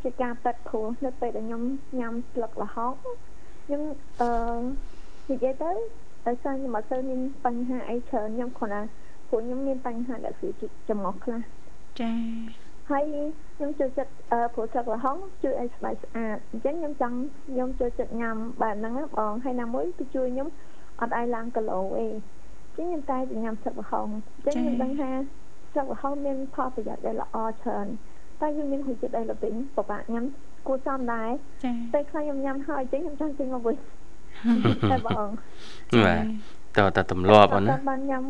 [0.03, 1.63] ជាការប៉ັດព្រោះនៅពេលដែលខ្ញុំ
[1.99, 2.93] ញ៉ាំស្លឹកល្ហុង
[3.65, 3.81] ខ្ញុំ
[4.21, 4.29] អឺ
[5.29, 5.71] និយាយទៅ
[6.27, 8.81] ដោយសារខ្ញុំអត់ទៅមានបញ្ហាអីច្រើនខ្ញុំគ្រាន់តែ
[9.29, 10.49] ព្រោះខ្ញុំមានបញ្ហាដែលគឺ
[10.89, 11.39] ចំងោះខ្លះ
[12.01, 12.13] ចា
[12.89, 13.03] ហើយ
[13.55, 17.17] ខ្ញុំចូលចិត្តអឺព្រោះស្លឹកល្ហុងជួយឲ្យស្បែកស្អាតអញ្ចឹងខ្ញុំចង់
[17.49, 20.47] ខ្ញុំចូលចិត្តញ៉ាំបែបហ្នឹងបងហើយណាមួយទៅជួយខ្ញុំ
[21.01, 25.11] អត់ឲ្យឡើងគីឡូអីអញ្ចឹងខ្ញុំតែញ៉ាំស្លឹកល្ហុងអញ្ចឹងខ្ញុំដឹងថា
[25.71, 27.87] ស្លឹកល្ហុងមានផលប្រយោជន៍ដែលល្អច្រើន
[28.41, 30.25] តែយើងមានហុចចិត្តអីល្បិញពិបាកញ៉ាំ
[30.67, 31.29] គួរសមដែរ
[31.63, 33.75] ចាតែខ្លះខ្ញុំញ៉ាំហើយអញ្ចឹងខ្ញុំចង់ចេញមកវិញ
[34.91, 35.29] តែបង
[36.05, 36.23] បាទ
[36.77, 38.23] តើតទម្លាប់អូនណាបានញ៉ាំ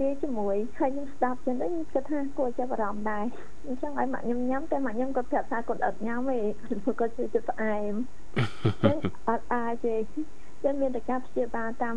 [0.00, 3.24] លាជាមួយហើយខ្ញុំស្ដាប់ចឹងទៅខ្ញុំគិតថាគួរចាប់អារម្មណ៍ដែរ
[3.66, 6.38] អញ្ចឹងឲ្យម៉ាក់ខ្ញុំញ៉ាំតែម៉ាក់ខ្ញុំក៏ប្រាប់ថាគាត់អត់ញ៉ាំទេ
[7.00, 7.92] គាត់ជួយចិត្តផ្អែម
[8.84, 8.98] ចឹង
[9.28, 9.94] អត់អាចទេ
[10.64, 11.96] ចឹងមានតែការព្យាបាលតាម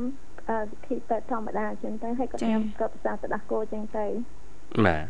[0.71, 4.05] វិធីពេទ្យធម្មតាចឹងទៅហើយគាត់ញ៉ាំក៏ប្រសាទទឹកគោចឹងទៅ
[4.85, 5.05] បាទ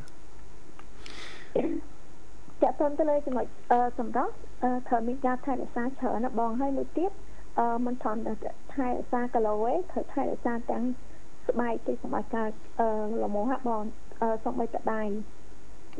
[2.62, 3.46] ចាក់ទៅទៅលើចំណុច
[4.00, 4.34] សម្រាប់
[4.88, 7.12] ត្រូវមានការថែរក្សាច្រើនណាបងហើយមួយទៀត
[7.60, 8.34] អឺមិនថនតែ
[8.76, 10.84] ថែរក្សាគីឡូទេត្រូវថែរក្សាទាំង
[11.48, 12.88] ស្បែកទីសម្រាប់ការអឺ
[13.24, 13.84] លមោហបង
[14.22, 15.04] អឺសំបីតដៃ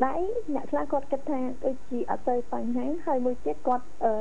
[0.06, 0.14] ដៃ
[0.54, 4.12] អ្នកខ្លះគាត់គិតថាដូចជាអត់ទៅបញ្ហាហើយមួយទៀតគាត់អឺ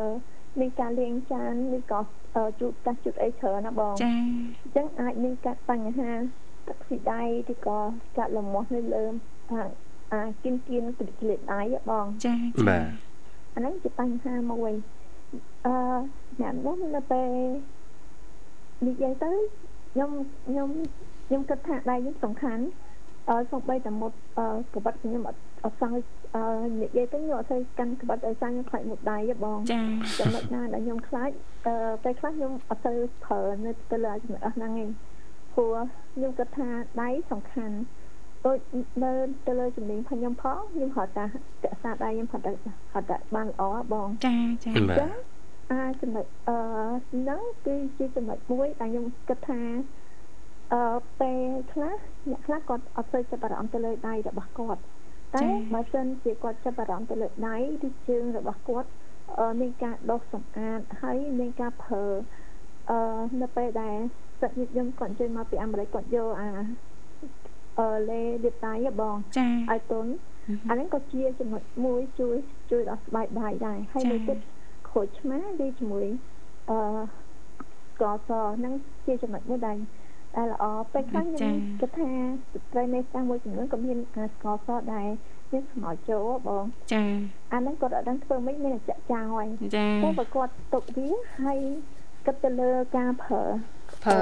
[0.59, 1.99] មានការលាងចានឬក៏
[2.59, 6.11] ជូតកាសជូតអីច្រើនណាបងចាអញ្ចឹងអាចមានការបញ្ហា
[6.67, 7.21] ទឹកស៊ីដៃ
[7.51, 7.79] ឬក៏
[8.17, 9.05] កាត់លមាស់នៅលើ
[9.51, 9.63] ថា
[10.11, 12.35] អាគៀនគៀនពីក្លៀតដៃបងចា
[12.67, 12.85] បាទ
[13.55, 14.71] អាហ្នឹងជាបញ្ហាមួយ
[15.65, 15.73] អឺ
[16.41, 17.29] អ្នកនោះនៅពេល
[18.87, 19.31] និយាយទៅ
[19.93, 20.11] ខ្ញុំ
[20.47, 20.69] ខ្ញុំ
[21.27, 22.63] ខ្ញុំគិតថាដៃនេះសំខាន់
[23.29, 25.93] អឺសំបីតែមុតអឺក្បិតខ្ញុំអត់អត់សោះ
[26.35, 26.43] អឺ
[26.81, 29.81] និយាយទៅខ្ញុំអត់សូវកាន់ក្បិតឲ្យសាខ្ញុំខ្លាចមុតដៃទេបងចា
[30.19, 31.31] ចំណុចណាដែលខ្ញុំខ្លាច
[31.67, 34.89] អឺពេលខ្លះខ្ញុំអត់សូវប្រើនៅទៅលើចំណុចអស់ហ្នឹងឯង
[35.53, 35.75] ព្រោះ
[36.13, 36.69] ខ្ញុំគិតថា
[37.01, 37.75] ដៃសំខាន់
[38.45, 38.57] ដូច
[39.03, 39.11] នៅ
[39.47, 41.27] ទៅលើជំនាញខ្ញុំផងខ្ញុំហៅតារ
[41.75, 42.51] ក្សាដៃខ្ញុំហៅតា
[42.93, 45.11] ហៅតាបានល្អបងចាចាអញ្ចឹង
[45.71, 46.57] អាចំណុចអឺ
[47.11, 49.61] ហ្នឹងគឺជាចំណុចមួយដែលខ្ញុំគិតថា
[50.73, 51.95] អឺពេលខ្លះ
[52.29, 54.81] អ្នកខ្លះគាត់អត់សូវចាប់អារម្មណ៍ទៅលើដៃរបស់គាត់
[55.35, 57.55] តែបើសិនជាគាត់ចាប់អារម្មណ៍ទៅលើដៃ
[57.87, 58.89] ឬជើងរបស់គាត់
[59.61, 62.05] មានការដុសសម្អាតហើយមានការប្រើ
[62.89, 62.99] អឺ
[63.41, 63.97] នៅពេលដែល
[64.41, 66.63] សិទ្ធិខ្ញុំគាត់ជួយមកពីអាមេរិកគាត់យកអាអឺ
[68.09, 70.05] លេលាបដៃបងចាឲ្យទុន
[70.69, 72.35] អានេះក៏ជាចំណុចមួយជួយ
[72.71, 74.37] ជួយដល់ស្បែកដៃដែរហើយមួយទៀត
[74.89, 76.05] ក្រូចឆ្មាលាយជាមួយ
[76.69, 76.77] អឺ
[77.93, 78.73] ស្ករសហ្នឹង
[79.05, 79.77] ជាចំណុចមួយដែរ
[80.35, 82.09] ដែលល្អពេលខ្លះខ្ញុំគិតថា
[82.53, 83.97] ស្ត្រីមេសាមួយចំនួនក៏មាន
[84.33, 85.07] ស្ករសដែរ
[85.51, 87.03] មានស្មោចចូលបងចា
[87.53, 91.09] អាហ្នឹងគាត់អត់ដឹងធ្វើមិនមានចាក់ចោលចាតែបើគាត់ទុកវា
[91.43, 91.59] ហើយ
[92.25, 93.43] គិតទៅលើការប្រើ
[94.07, 94.21] ប្រើ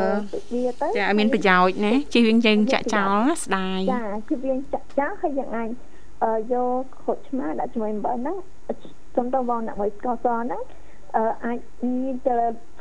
[0.54, 5.70] វាទៅចាឲ្យមានប្រយោជន៍ណាជិះវិញយើងចាក់ចោលណាស្ដាយចាជិះវិញចាក់ចោលហើយយើងអាច
[6.54, 8.38] យកខូចឆ្មាដាក់ជាមួយអំបិលហ្នឹង
[9.16, 10.62] សំដៅបងអ្នកមួយស្ករសហ្នឹង
[11.46, 11.58] អាច
[12.04, 12.36] មានទៅ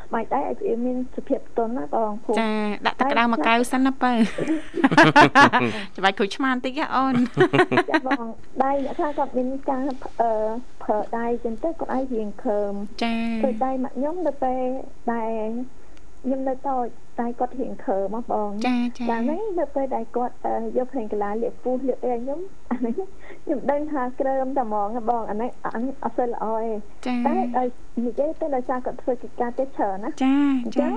[0.05, 2.51] ស្បែកដៃឲ្យវាមានសុភាពទន់ណាបងព្រោះចា
[2.85, 4.13] ដាក់ទឹកក្តៅមួយកែវសិនណាបើ
[5.97, 7.15] ច្បាច់ខូចឆ្មាបន្តិចអូន
[7.91, 8.25] ចាបង
[8.63, 9.83] ដៃអ្នកខ្លះគាត់មានការ
[10.21, 10.31] អឺ
[10.83, 14.63] ប្រើដៃចឹងទៅគាត់ឲ្យរៀងខើមចាព្រោះដៃមកខ្ញុំនៅពេល
[15.11, 15.49] ដែល
[16.25, 16.85] ខ្ញុំនៅតូច
[17.19, 20.33] តែគាត់រៀងខើមកបងចាចាតែហ្នឹងនៅពេលដែលគាត់
[20.77, 22.39] យកភ្លេងកលាលាកពូសលាកអីខ្ញុំ
[22.71, 22.93] អានេះ
[23.43, 26.45] ខ្ញុំដឹងថាក្រើមតែហ្មងបងអានេះអានេះអត់សូវល្អ
[27.05, 27.63] ទេតែ
[28.05, 30.37] និយាយទៅដោយសារគាត់ធ្វើកិច្ចការទេច្រើនណាចា
[30.77, 30.89] ចា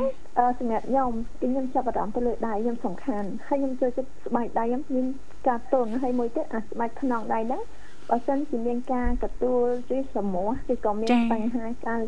[0.58, 1.10] សម្រាប់ខ្ញុំ
[1.40, 5.06] គឺខ្ញុំចាប់អារម្មណ៍ទៅលើដៃខ្ញុំសំខាន់ហើយខ្ញុំចូលចិត្តស្បែកដៃខ្ញុំមាន
[5.48, 7.62] ការទន់ហើយមួយទៀតអាស្បែកខ្នងដៃហ្នឹង
[8.10, 9.64] បើសិនជាមានការកទួល
[9.96, 12.00] ឬសមោះឬក៏មានបញ្ហាការ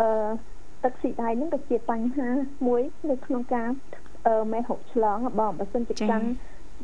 [0.00, 0.08] អឺ
[0.84, 2.28] ទឹកស៊ីដៃហ្នឹងក៏ជាបញ្ហា
[2.66, 3.68] មួយនៅក្នុងការ
[4.52, 6.26] មេហុកឆ្លងបងបើសិនជាកាន់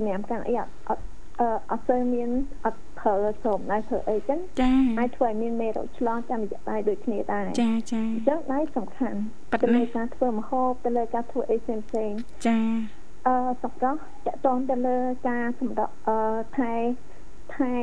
[0.07, 0.73] ញ៉ាំកាន់អីអត់
[1.41, 2.31] អឺអត់សូវមាន
[2.65, 9.21] អត់ប្រើសូមដៃធ្វើអីចឹងចាអាចធ្វើឲ្យមានមេរោគឆ្លងតាមរយៈដៃដូចគ្នាដែរចាចាអញ្ចឹងដៃសំខាន់
[9.63, 12.13] ទៅលើការធ្វើម្ហូបទៅលើការធ្វើអីផ្សេងផ្សេង
[12.47, 12.59] ចា
[13.27, 16.19] អឺសម្រាប់តកតងទៅលើការសម្រាប់អឺ
[16.57, 16.73] ថែ
[17.57, 17.75] ថែ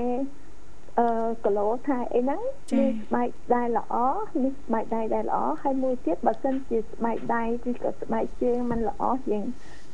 [1.00, 1.08] អឺ
[1.44, 2.42] គីឡូថាអីហ្នឹង
[2.78, 3.96] មានស្បែកដៃល្អ
[4.42, 9.44] មានស្បែកដៃដែលល្អហើយមួយទៀតបើសិនជាស្បែកដៃឬក៏ស្បែកជើងมันល្អជាង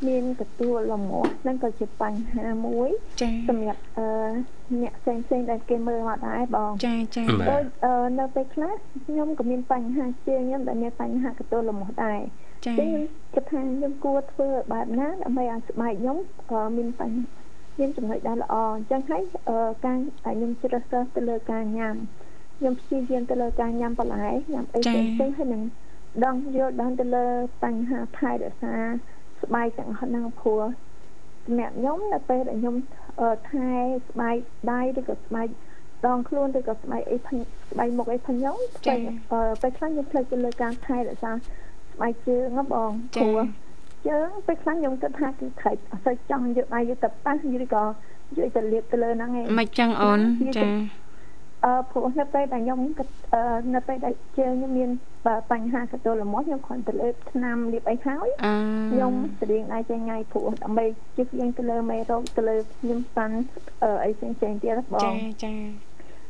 [0.08, 2.90] មានកទួលលំមាស់ហ្នឹងក៏ជាបញ្ហាមួយ
[3.50, 4.08] សម្រាប់អឺ
[4.82, 7.64] អ្នកផ្សេងផ្សេងដែលគេមើលមកដែរបងចាចាដូច
[8.20, 8.74] នៅពេលខ្លះ
[9.08, 12.22] ខ្ញុំក៏មានបញ្ហាជើងខ្ញុំដែលមានបញ្ហាកទួលលំមាស់ដែរ
[12.66, 16.18] ចាខ្ញុំគិតថាខ្ញុំគួរធ្វើបែបណាដើម្បីឲ្យស្បែកខ្ញុំ
[16.78, 17.41] មានបញ្ហា
[17.82, 19.24] មានចំណុចដែលល្អអញ្ចឹងហើយ
[19.86, 21.96] ការខ្ញុំជ្រើសរើសទៅលើការញ៉ាំ
[22.58, 25.64] ខ្ញុំព្យាយាមទៅលើការញ៉ាំបន្លែញ៉ាំអីផ្សេងៗហើយនឹង
[26.26, 27.26] ដឹងយល់ដឹងទៅលើ
[27.64, 28.76] បញ្ហាថែរក្សា
[29.44, 30.64] ស្បែកទាំងអស់ហ្នឹងព្រោះ
[31.46, 32.76] សម្រាប់ខ្ញុំនៅពេលដែលខ្ញុំ
[33.50, 33.70] ថែ
[34.10, 34.38] ស្បែក
[34.72, 35.48] ដៃឬក៏ស្បែក
[36.06, 38.58] ដងខ្លួនឬក៏ស្បែកអីស្បែកមុខអីផងខ្ញុំ
[39.62, 43.40] ពេលខ្លះខ្ញុំភ្លេចទៅលើការថែរក្សាស្បែកជើងហ៎បងព្រោះ
[44.08, 47.84] ជើងពេលខ្លះខ្ញុំគិតថាគឺខិចអត់សូវចង់យកដៃយកទៅប៉ះឬក៏
[48.38, 50.20] យកទៅលាបទៅលើហ្នឹងឯងមិនចឹងអូន
[50.58, 50.68] ចា
[51.66, 52.80] អឺព្រោះនៅពេលដែលខ្ញុំ
[53.76, 54.90] នៅពេលដែលជើងខ្ញុំមាន
[55.52, 58.28] បញ្ហាកតុលលមាស់ខ្ញុំគ្រាន់តែលើបថ្នាំលាបអីហើយ
[58.92, 60.86] ខ្ញុំស្រៀងដៃចេញថ្ងៃព្រោះដើម្បី
[61.18, 63.38] ជិះយើងទៅលើមេរោគទៅលើខ្ញុំស្ាន់
[64.04, 65.12] អីផ្សេងផ្សេងទៀតបងចា
[65.44, 65.54] ចា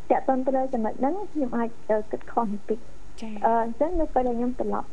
[0.09, 1.69] តាក់ទន់ទៅលើចំណុចហ្នឹងខ្ញុំអាច
[2.11, 2.79] គិតខុសបន្តិច
[3.21, 4.87] ចាអឺអញ្ចឹងនៅពេលដែលខ្ញុំត្រឡប់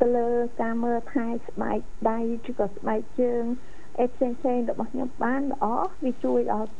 [0.00, 0.28] ទៅលើ
[0.62, 1.78] ការមើលថែស្បែក
[2.10, 2.18] ដៃ
[2.50, 3.42] ឬក៏ស្បែកជើង
[4.00, 5.66] អេផ្សេងផ្សេងរបស់ខ្ញុំបានល្អ
[6.04, 6.70] វាជួយដល់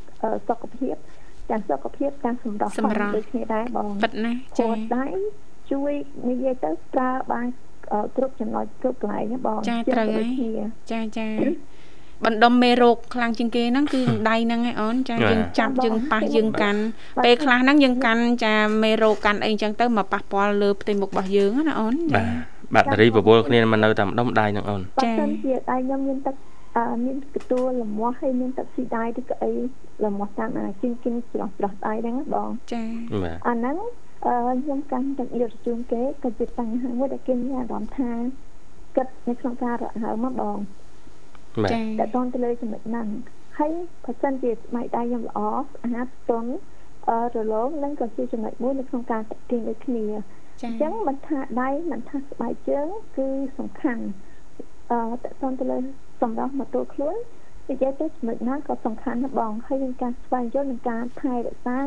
[0.47, 0.95] សុខភាព
[1.49, 5.07] ទាំងសុខភាពទាំងសម្រស់សម្រាប់ដូចគ្នាដែរបងពិតណាចាដៃ
[5.71, 5.91] ជួយ
[6.29, 7.47] និយាយទៅប្រើបាន
[8.17, 11.27] គ្រប់ចំណុចគ្រប់កន្លែងបងចាត្រូវហើយចាចា
[12.25, 16.81] បណ្ដុំមេរោគខ្លាំងជាងគេហ្នឹងគឺដៃហ្នឹងឯងអូនចាយើងចាប់យើងប៉ះយើងកាន់
[17.25, 22.23] ពេលខ្លះហ្នឹងយើងកាន់ចាមេរោគកាន់អីចឹងទៅមកប៉ះពាល់លើផ្ទៃមុខរបស់យើងណាអូនចា
[22.75, 26.35] បាក់តេរីបវលគ្នាមិននៅតែម្ដុំដៃហ្នឹងអូនចាបើសិនជាដៃខ្ញុំមានទឹក
[27.05, 29.51] មានកទួលលមាស់ហើយមានទឹកស៊ីដៃឬក៏អី
[30.03, 32.83] លមាស់តាមអាជិះគិនច្រោះច្រោះដៃហ្នឹងបងចា
[33.47, 33.77] អាហ្នឹង
[34.63, 38.11] ខ្ញុំកាន់ទឹកយកជូនគេក៏ជាបញ្ហាមួយដែលគេមានអារម្មណ៍ថា
[38.95, 40.57] គិតនៅក្នុងការរកហើមមកបង
[41.73, 43.07] ចាតើតន់ទៅលើចំណុចហ្នឹង
[43.57, 43.71] ហើយ
[44.05, 46.51] បើសិនជាស្បែកដៃខ្ញុំល្អស្អាតទន់
[47.09, 50.03] អឺរលោងនឹងក៏ជាចំណុចមួយនៅក្នុងការតាក់ទាញដូចគ្នា
[50.63, 54.03] អញ្ចឹងមិនថាដៃមិនថាស្បែកជើងគឺសំខាន់
[54.91, 55.77] អឺតើតទៅលើ
[56.21, 57.15] សម្រាប់មកទូខ្លួន
[57.69, 61.77] និយាយទៅចំណុចណាក៏សំខាន់ណាស់បងហើយនឹងការស្វែងយល់នឹងការថែរក្សា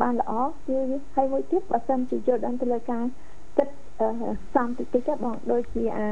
[0.00, 0.32] បានល្អ
[0.66, 0.78] គឺ
[1.14, 3.04] ហើយមួយទៀតបើសិនជាយល់ដល់ទៅលើការ
[3.58, 3.68] គិត
[4.54, 6.08] សំតិចតិចបងដូចជាអា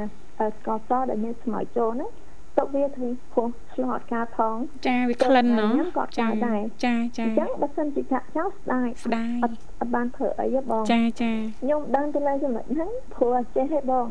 [0.56, 2.10] ស្ករសដែលមានស្មៅចូលហ្នឹង
[2.58, 5.72] ទុកវាធ្វើព្រោះឆ្លោះអត់ការផងចាវាក្លិនណោះ
[6.18, 14.06] ចាដែរចាចាអញ្ចឹងបើសិនជាចាក់ចោលស្ដាយស្ដាយអត់អត់បានធ្វើអីទេបងចាចាខ្ញុំដឹងទៅលើចំណុចហ្នឹងព្រោះចេះទេបង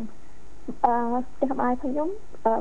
[0.85, 0.95] អឺ
[1.33, 2.09] ផ្ទះបាយផងខ្ញុំ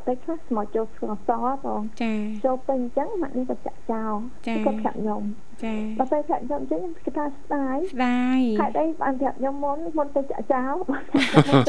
[0.07, 1.31] ពេលខ្លះស្មោះចូលស្ករស
[1.65, 2.13] បងចា
[2.45, 4.15] ចូលពេញអញ្ចឹងម៉ាក់នេះក៏ចាក់ចោល
[4.47, 5.23] គាត់ប្រាប់ខ្ញុំ
[5.65, 10.75] ចាបើពេលប្រាប់ខ្ញុំអញ្ចឹងខ្ញុំគិតថាស្ដាយស្ដាយហេតុអីបានប្រាប់ខ្ញុំមុនមុនទៅចាក់ចោល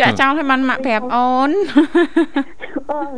[0.01, 1.51] ចាក់ចោលឲ្យបានម៉ាក់ប្រាប់អូន
[2.89, 3.11] បង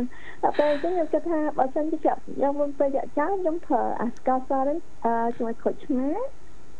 [0.46, 6.08] តែពេលអញ្ចឹងខ្ញុំគិតថាបើសិនជាខ្ញុំមុនទៅចាក់ចោលខ្ញុំប្រើអាស្ករសនេះអឺជួយខូចឆ្មា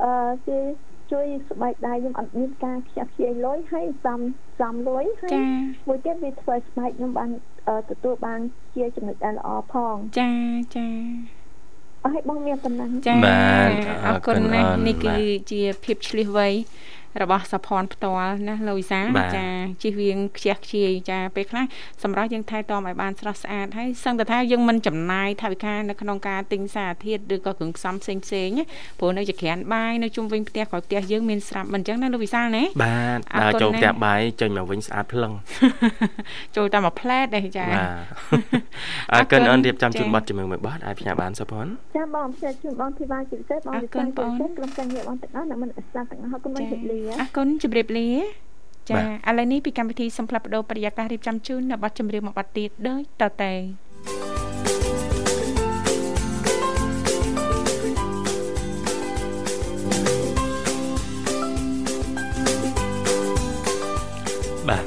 [0.02, 0.12] អឺ
[0.46, 0.59] គេ
[1.12, 4.20] ជួយស្បែកដៃខ្ញុំអត់មានការខ្ជះខ្ជាយលុយហើយសំ
[4.61, 5.38] សំលុយហើយ
[5.88, 7.31] មួយទៀតវាធ្វើស្បែកខ្ញុំបាន
[7.90, 8.40] ទទួលបាន
[8.76, 10.31] ជាចំណុចដែលល្អផងចា
[10.76, 10.87] ចា
[12.05, 13.70] អអរឲ្យបងមានប៉ុណ្ណឹងចាបាទ
[14.07, 15.16] អរគុណណាស់នេះគឺ
[15.50, 16.48] ជាភាពឆ្លៀសវៃ
[17.22, 19.00] របស់សភ័នផ្ទាល់ណាលោកវិសា
[19.37, 19.46] ចា
[19.83, 21.64] ជិះវៀងខ្ជះខ្ជាយចាពេលខ្លះ
[22.02, 28.48] សម្រាប់យើងថែទាំឲ្យបានស្រស់ស្អាតហើយសឹងតែថាយើងមិនចំណាយថវិកានៅក្នុងការទិញសារធាតុឬក៏គ្រឿងផ្សំផ្សេងផ្សេង
[28.98, 35.33] ព្រោះនៅជាក្រានបាយនៅជុំវិញផ្ទះក្រោយផ្ទះយើងមានស្រាប់មិនអញ្ចឹងណាលោកវិសាលណាបាទដល់ចូលផ្ទះបាយចេញមកវិញស្អាតភ្លឹង
[36.57, 37.88] ចូលតែមួយផ្លែតទេចាបាទ
[39.14, 48.11] អើកិនអនរៀបចំជូនប័ណ្ណជាមួយមួយប័ណ្ណអាចផ្ញើបានសុផនចាបងផ្សាយជូនបងធីវ៉ាជាពិសេសបងវិសាលជាពិសេសក្រុមការងារបងទាំងអស់អ្នកមិនស្ដាប់ទាំងអស់អរគុណបងជម្រាបអរគុណជម្រាបលា
[48.90, 53.53] ចាឥឡូវនេះពីកម្មវិធីសំផ្លាប់បដោប្រយាកររៀបចំជូននៅប័ណ្ណចម្រៀងមួយប័ណ្ណទៀតដូចតទៅ
[64.69, 64.85] បាទ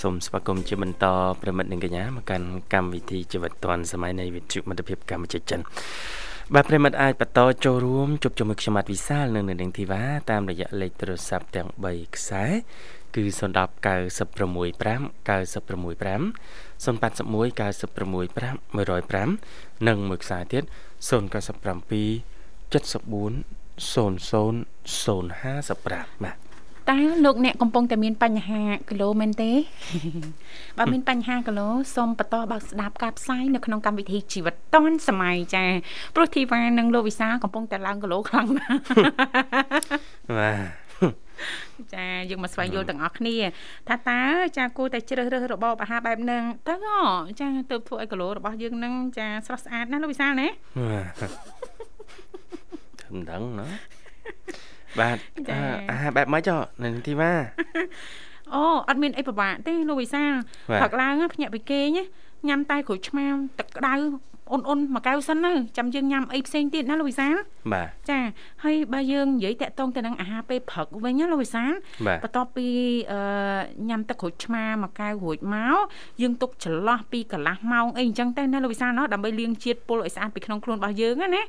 [0.00, 1.04] សូមស្វាគមន៍ជាបន្ត
[1.42, 5.60] ប្រិមិត្តនិងកញ្ញាមកកាន់កម្មវិធីជីវិតឌွန်សម័យនៃវិទ្យុមិត្តភាពកម្ពុជាចិន
[6.54, 12.44] បាទប្រិមិត្តអាចបន្តចូលរួមជប់ជាមួយខ្ញុំបាទវិសាលនៅនៅនឹងធីវ៉ាតាមរយៈលេខទូរស័ព្ទទាំង3ខ្សែ
[13.16, 13.38] គឺ010
[13.86, 14.52] 965
[15.26, 16.22] 965
[16.84, 20.64] 081 965 105និងមួយខ្សែទៀត
[21.08, 21.10] 097
[22.72, 23.32] 74
[23.92, 24.12] 00
[25.02, 26.45] 055បាទ
[26.90, 29.52] តើលោកអ្នកកំពុងតែមានបញ្ហាគីឡូមែនទេ
[30.78, 35.64] បើមានបញ្ហាគីឡូសូមបន្តបើកស្ដាប់ការផ្សាយនៅក្នុងកម្មវិធីជីវិតឌွန်សម័យចា
[36.14, 38.80] ព្រោះធីវ៉ានិងលោកវិសាកំពុងតែឡើងគីឡូខ្លាំងណាស់
[40.38, 43.36] បាទចាយើងមកស្វែងយល់ទាំងអស់គ្នា
[43.88, 44.22] ថាតើ
[44.56, 46.74] ចាគួរតែជ្រើសរើសរបបអាហារបែបហ្នឹងតើ
[47.40, 50.48] ចាទៅធ្វើឲ្យគីឡូរបស់យើងហ្នឹងចាស្រស់ស្អាតណាលោកវិសាលណា
[53.12, 53.68] មិនដឹងណា
[55.00, 55.16] បាទ
[55.90, 56.50] អាហារបែបម៉េច
[56.82, 57.32] នៅទីម៉ា
[58.54, 60.32] អូអត់មានអីពិបាកទេលោកវិសាល
[60.82, 61.98] ផឹកឡើងភ្ញាក់ពីគេញ
[62.48, 63.26] ញ៉ាំតែក្រូចឆ្មា
[63.58, 63.94] ទឹកក្តៅ
[64.52, 67.34] អូនអូនមួយកៅសិនទៅចាំយើងញ៉ាំអីផ្សេងទៀតណាលោកវិសាល
[67.72, 68.18] បាទចា
[68.64, 71.72] ហើយបើយើងនិយាយតាក់ទងទៅនឹងអាហារពេលព្រឹកវិញណាលោកវិសាល
[72.22, 72.68] បន្ទាប់ពី
[73.12, 73.20] អឺ
[73.88, 75.76] ញ៉ាំទឹកក្រូចឆ្មាមួយកៅរួចមក
[76.22, 81.42] យើងទុកចន្លោះពីកន្លះម៉ោងអីអញ្ចឹងទៅណាលោកវិសាលណោះដើម្បីលាងជាតិពុលឲ្យស្អាតពីក្នុងខ្លួនរបស់យើងណា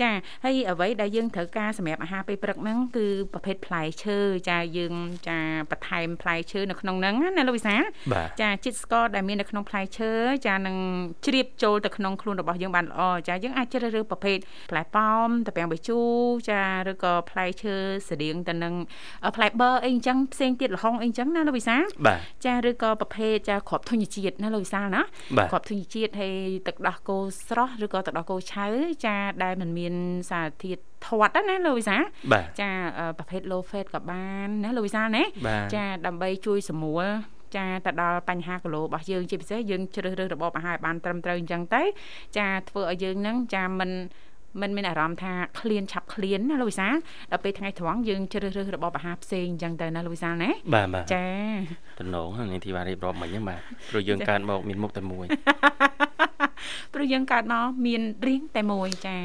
[0.00, 0.10] ចា
[0.44, 4.94] ហើយអ្វីដែលយើងត្រូវការសម្រាប់អាហារពេលព្រឹកហ្នឹងគឺប្រភេទផ្លែឈើចាយើង
[5.28, 5.38] ចា
[5.70, 7.82] បន្ថែមផ្លែឈើនៅក្នុងហ្នឹងណាលោកវិសាល
[8.40, 10.10] ចាជាតិស្ករដែលមាននៅក្នុងផ្លែឈើ
[10.46, 10.76] ចានឹង
[11.24, 14.38] ជ្រាបចូលទៅក្នុងខ្លួនរបស់យើងបានល្អចាយើងអាចជ្រើសរើសប្រភេទ
[14.70, 16.12] ផ្លែប៉ោមតាពាំងបាយជូរ
[16.50, 17.74] ចាឬក៏ផ្លែឈើ
[18.08, 18.74] ស្តៀងទៅនឹង
[19.36, 21.76] ផ្លែបឺអីអញ្ចឹងផ្សេងទៀតលហុងអីអញ្ចឹងណាលោកវិសា
[22.46, 25.02] ចាឬក៏ប្រភេទចាគ្រាប់ធញ្ញជាតិណាលោកវិសាណា
[25.50, 27.16] គ្រាប់ធញ្ញជាតិហើយទឹកដោះគោ
[27.48, 28.66] ស្រស់ឬក៏ទឹកដោះគោឆៅ
[29.06, 29.94] ចាដែលมันមាន
[30.30, 31.96] សារធាតុធាត់ណាលោកវិសា
[32.60, 32.70] ចា
[33.18, 35.22] ប្រភេទ low fat ក៏បានណាលោកវិសាណា
[35.74, 37.06] ចាដើម្បីជួយសម្រួល
[37.56, 41.82] ចាទៅដល់បញ្ហាគីឡូរបស់យើងជាពិសេសយើងជ្រើសរើសរបបអាហារបានត្រឹមត្រូវអញ្ចឹងទៅ
[42.38, 43.90] ចាធ្វើឲ្យយើងនឹងចាមិន
[44.62, 46.88] មិនមានអារម្មណ៍ថាឃ្លានឆាប់ឃ្លានណាលោកវិសា
[47.30, 51.26] ដល់ពេលថ្ងៃត្រង់យើងជ្រើសរើសរបបអាហារផ្សេងអញ្ចឹងទៅណាលោកវិសាណាបាទបាទចា
[52.00, 55.26] តំណងនេះទីបាទរៀបរាប់មិញហ្នឹងបាទព្រោះយើងកើតមកមានមុខតែមួយ
[56.94, 59.16] ព្រោះយើងកើតមកមានរៀងតែមួយចា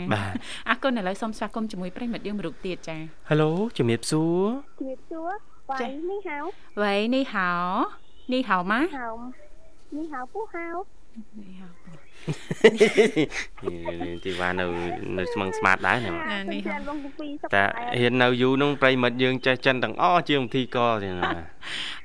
[0.69, 2.97] អរគុណឥឡូវសូមស្វាគមន៍ជាមួយប្រិមិត្តយើងមរុកទៀតចា
[3.29, 4.43] Halo ជំរាបសួរ
[4.79, 5.31] ជំរាបសួរ
[5.71, 6.37] វ៉ៃនេះហៅ
[6.81, 9.07] វ៉ៃនេះហៅ នេះហៅម៉ាហៅ
[9.95, 10.65] នេះហៅពូហៅ
[11.39, 11.69] នេះហៅ
[14.25, 14.65] ទីវ៉ានៅ
[15.17, 16.11] នៅស្មឹងស្មាតដែរណា
[16.53, 16.61] នេះ
[17.55, 17.63] តែ
[17.99, 21.31] ហ៊ាននៅយូរនោះប្រិមិត្តយើងចេះចិនទាំងអស់ជាងធីកទេណា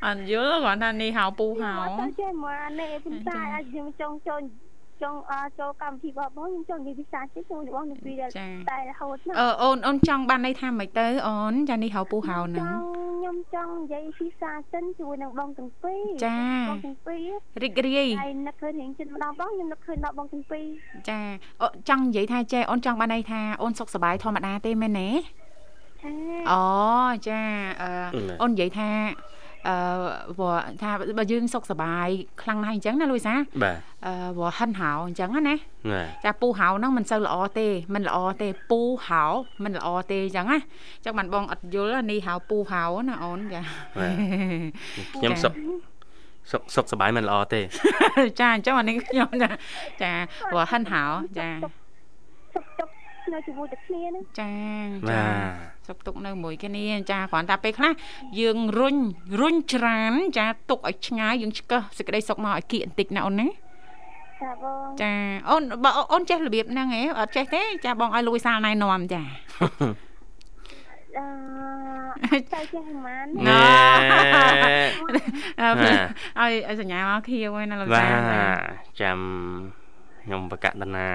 [0.07, 1.73] អត់យល់គាត់ថានេះហៅពូហៅ
[2.21, 4.43] ចេះមកនេះពីតែអាចយើងចង់ចូល
[5.03, 5.19] ចង់
[5.59, 8.13] ចូលកម្មវិធីរបស់បងខ្ញុំចង់និយាយភាសាជាតិជួយរបស់នឹងពី
[8.71, 12.73] តែរហូតណាអឺអូនអូនចង់បានន័យថាម៉េចទៅអូនចានេះហៅពូហៅហ្នឹង
[13.19, 17.29] ខ្ញុំចង់និយាយភាសាចិនជួយនឹងបងទាំងពីរចាបងទាំងពីរ
[17.63, 20.67] រីករាយហើយនឹកឃើញរៀងចិនម្ដងបងខ្ញុំនឹកឃើញដល់បងទាំងពីរ
[21.11, 21.21] ចា
[21.63, 25.09] អូចង់និយាយថាចេះអូនចង់បានន័យថាអូនសុខសប្បាយធម្មតាទេមែនទេ
[26.51, 26.63] អូ
[27.29, 27.41] ចា
[27.83, 27.91] អឺ
[28.43, 28.91] អូននិយាយថា
[29.69, 29.77] អឺ
[30.39, 32.09] ព្រោះថាបើយើងសុខសប្បាយ
[32.43, 33.77] ខ្លាំងណាស់អញ្ចឹងណាលូយសាបាទ
[34.07, 35.55] អឺព្រោះហិនហៅអញ្ចឹងណា
[36.25, 39.23] ចាពូហៅហ្នឹងមិនសូវល្អទេមិនល្អទេពូហៅ
[39.65, 43.61] មិនល្អទេអញ្ចឹងណាអញ្ចឹងបានបងអត់យល់នេះហៅពូហៅណាអូនចា
[45.15, 45.53] ខ្ញុំសុខ
[46.51, 47.61] សុខសុខសប្បាយមិនល្អទេ
[48.41, 49.51] ចាអញ្ចឹងអានេះខ្ញុំចា
[50.03, 50.13] ចា
[50.51, 51.03] ព្រោះហិនហៅ
[51.39, 51.49] ចា
[52.55, 52.98] សុខសុខ
[53.35, 54.53] នៅជាមួយតែគ្នាហ្នឹងចា
[55.11, 55.23] ចា
[55.89, 57.93] សុកទុកនៅមួយគ្នាចាគ្រាន់តែពេលខ្លះ
[58.41, 58.97] យើងរុញ
[59.41, 63.49] រុញច្រានចាទុកឲ្យឆ្ងាយយើងឆ្កឹះសេចក្តីសុខមកឲ្យគៀកបន្តិចណាអូនណា
[64.43, 65.13] ចាបងចា
[65.51, 69.23] អូនបើអូនចេះរបៀបហ្នឹងហ៎អត់ចេះទេចាបងឲ្យលួយសាលណែនាំចា
[72.25, 73.23] អឺទៅចេះហ្មងណែ
[76.41, 78.07] ឲ្យឲ្យសញ្ញាមកខៀវហើយណាលោកចា
[79.01, 79.19] ចាំ
[80.29, 81.09] ខ្ញុំបកដណា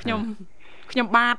[0.00, 0.20] ខ្ញុំ
[0.90, 1.36] ខ្ញុំបាទ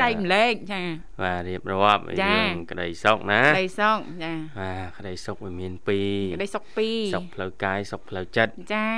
[0.00, 0.82] ចែកម្លែកចា
[1.22, 2.14] បាទរៀបរាប់រឿ
[2.50, 8.90] ងក្តីសុខណាក្តីសុខចាបាទក្តីសុខវាមានពីរក្តីសុខពីរសុខផ្លូវកាយសុខផ្លូវចិត្តចា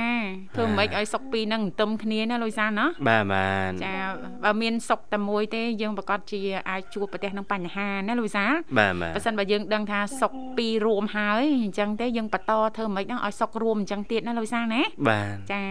[0.55, 3.95] ធ្វើម៉េចឲ្យសុខពីរហ្នឹងទន្ទឹមគ្នាណាលុយសានណាបាទបាទចា
[4.43, 8.45] បើមានសុខតែមួយទេយើងប្រកាសជាអាចជួបប្រទះនឹងបញ្ហាណាលុយសា
[8.77, 15.61] បាទបាទបើសិនបើយើងដឹងថាសុខពីររួមហើយអញ្ចឹងទេយើងបន្តធ្វើម៉េចហ្នឹងឲ្យសុខរួមអញ្ចឹងទៀតណាលុយសាណាបាទចា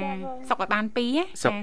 [0.48, 1.54] សុខឲ្យបានពីរសុខ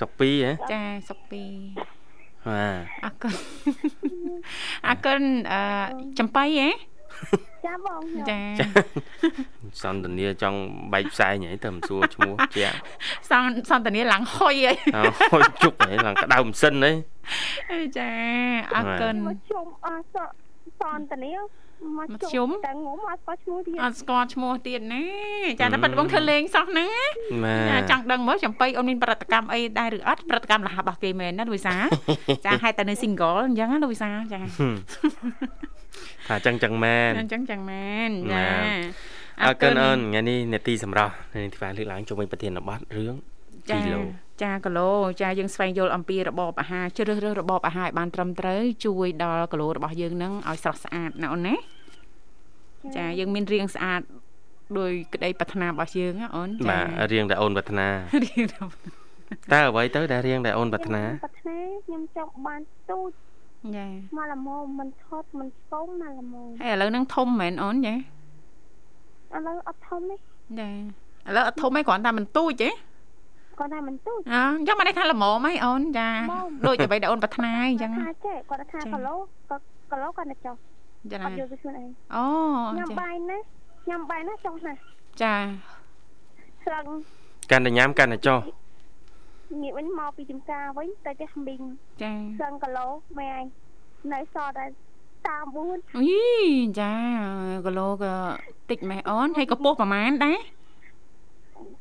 [0.00, 1.97] សុខពីរហ៎ចាសុខពីរ
[2.46, 3.34] បាទអរគុណ
[4.86, 5.22] អរគុណ
[5.52, 5.60] អឺ
[6.18, 6.68] ចំបៃហ៎
[7.66, 8.38] ចាបងចា
[9.82, 10.58] សន្តានាចង់
[10.92, 12.64] បែកផ្សែងហីទៅមិនសួរឈ្មោះជា
[13.30, 14.72] សន្សន្តានាឡើងហុយហី
[15.32, 16.74] ហុយជុកហីឡើងក្តៅម៉ាស៊ីន
[17.70, 18.10] ហីចា
[18.74, 19.16] អរគុណ
[19.50, 20.04] ជុំអស់
[20.80, 21.32] សន្តានា
[21.98, 25.04] មកជុំតែងំអត់ស្គាល់ឈ្មោះទៀតអត់ស្គាល់ឈ្មោះទៀតណា
[25.60, 27.08] ចាតែប៉ាត់បងធ្វើលេងសោះហ្នឹង
[27.70, 31.74] ចាចង់ដឹងមើលចំបៃអូនមានប្រតិកម្មអីដែរឬអត់ប្រតិកម្មរហ័សរបស់គេមែនណាលូវីសា
[32.46, 34.40] ចាហេតុតែនៅ single អញ្ចឹងណាលូវីសាចា
[36.28, 38.46] ថាចឹងចឹងមែនអញ្ចឹងចឹងមែនចា
[39.42, 41.12] អរគុណអូនថ្ងៃនេះនេតិសម្រាប់
[41.42, 43.14] នេតិលើកឡើងជុំវិញប្រធានបទរឿង
[43.70, 44.90] គីឡូ ចាគីឡូ
[45.22, 51.54] ចាយើងស្វែងយល់អំពីរបបអាហារជ្រើសរើសរបបអាហារឲ្យបានត្រឹមត្រូវជួយដល់គីឡូរបស់យើងនឹងឲ្យស្រស់ស្អាតណាអូនណា
[52.96, 54.00] ចាយើងមានរាងស្អាត
[54.78, 57.86] ដោយក្តីប្រាថ្នារបស់យើងណាអូនចាបាទរៀងដែលអូនប្រាថ្នា
[58.24, 58.44] រៀង
[59.52, 63.10] តើអ្វីទៅដែលរៀងដែលអូនប្រាថ្នាប្រាថ្នាខ្ញុំចង់បានទូច
[63.76, 70.16] ចាមកល្មមមិនថត់មិនស្គមមកល្មមហើយឥឡូវហ្នឹងធំមែនអូនចាឥឡូវអត់ធំទេ
[70.60, 70.70] ចា
[71.28, 72.70] ឥឡូវអត់ធំទេគ្រាន់តែមិនទូចទេ
[73.58, 76.08] គាត់ថាមិនទូចអញ្ចឹងមកនេះថាល្មមហីអូនចា
[76.66, 79.14] ដូចអ្វីដែលអូនប្រាថ្នាអញ្ចឹងថាចេះគាត់ថាគីឡូ
[79.50, 80.54] គាត់គីឡូគាត់តែចុះ
[81.12, 82.24] ចាអត់យកទៅខ្លួនឯងអូ
[82.78, 83.38] ញ៉ាំបាយណា
[83.88, 84.72] ញ៉ាំបាយណាចុះណា
[85.22, 85.34] ចា
[86.64, 86.84] ស្រឹង
[87.50, 88.38] កាន់តែញ៉ាំកាន់តែចុះ
[89.62, 91.62] ងាកវិញមកពីចំការវិញទៅផ្ទះមីង
[92.02, 92.86] ចាស្រឹងគីឡូ
[93.18, 93.44] ម៉ែឯង
[94.12, 94.64] នៅសល់តែ
[95.26, 96.12] 34អី
[96.80, 96.92] ចា
[97.66, 98.14] គីឡូក៏
[98.70, 100.38] តិចម៉ែអូនហើយកម្ពស់ប្រហែលដែរ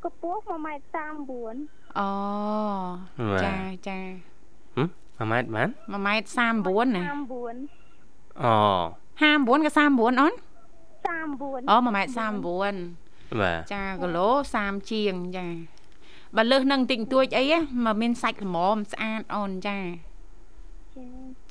[0.03, 0.85] កម្ពស់1ម៉ែត្រ
[1.45, 2.09] 39អូ
[3.45, 3.99] ចាចា
[5.19, 6.27] ហឹ1ម៉ែត្របាន1ម៉ែត្រ
[6.61, 8.53] 39ណា39អូ
[9.21, 10.33] 59ក៏39អូន
[11.07, 14.27] 39អូ1ម៉ែត្រ39បាទចាគីឡូ
[14.59, 15.47] 30ជាងចា
[16.35, 17.45] បើលើសនឹងតិចតួចអី
[17.85, 19.77] មកមានសាច់ល្មមស្អាតអូនចា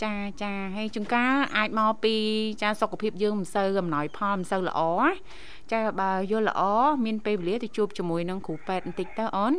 [0.03, 2.15] ចាចាហើយជួនកាលអាចមកពី
[2.63, 4.81] ចាសុខភាពយើងមិនសូវអំណោយផលមិនសូវល្អ
[5.73, 6.63] ចាបើយល់ល្អ
[7.05, 9.53] មានពេលវេលាទៅជួបជាមួយនឹងគ្រូពេទ្យបន្តិចទៅអូន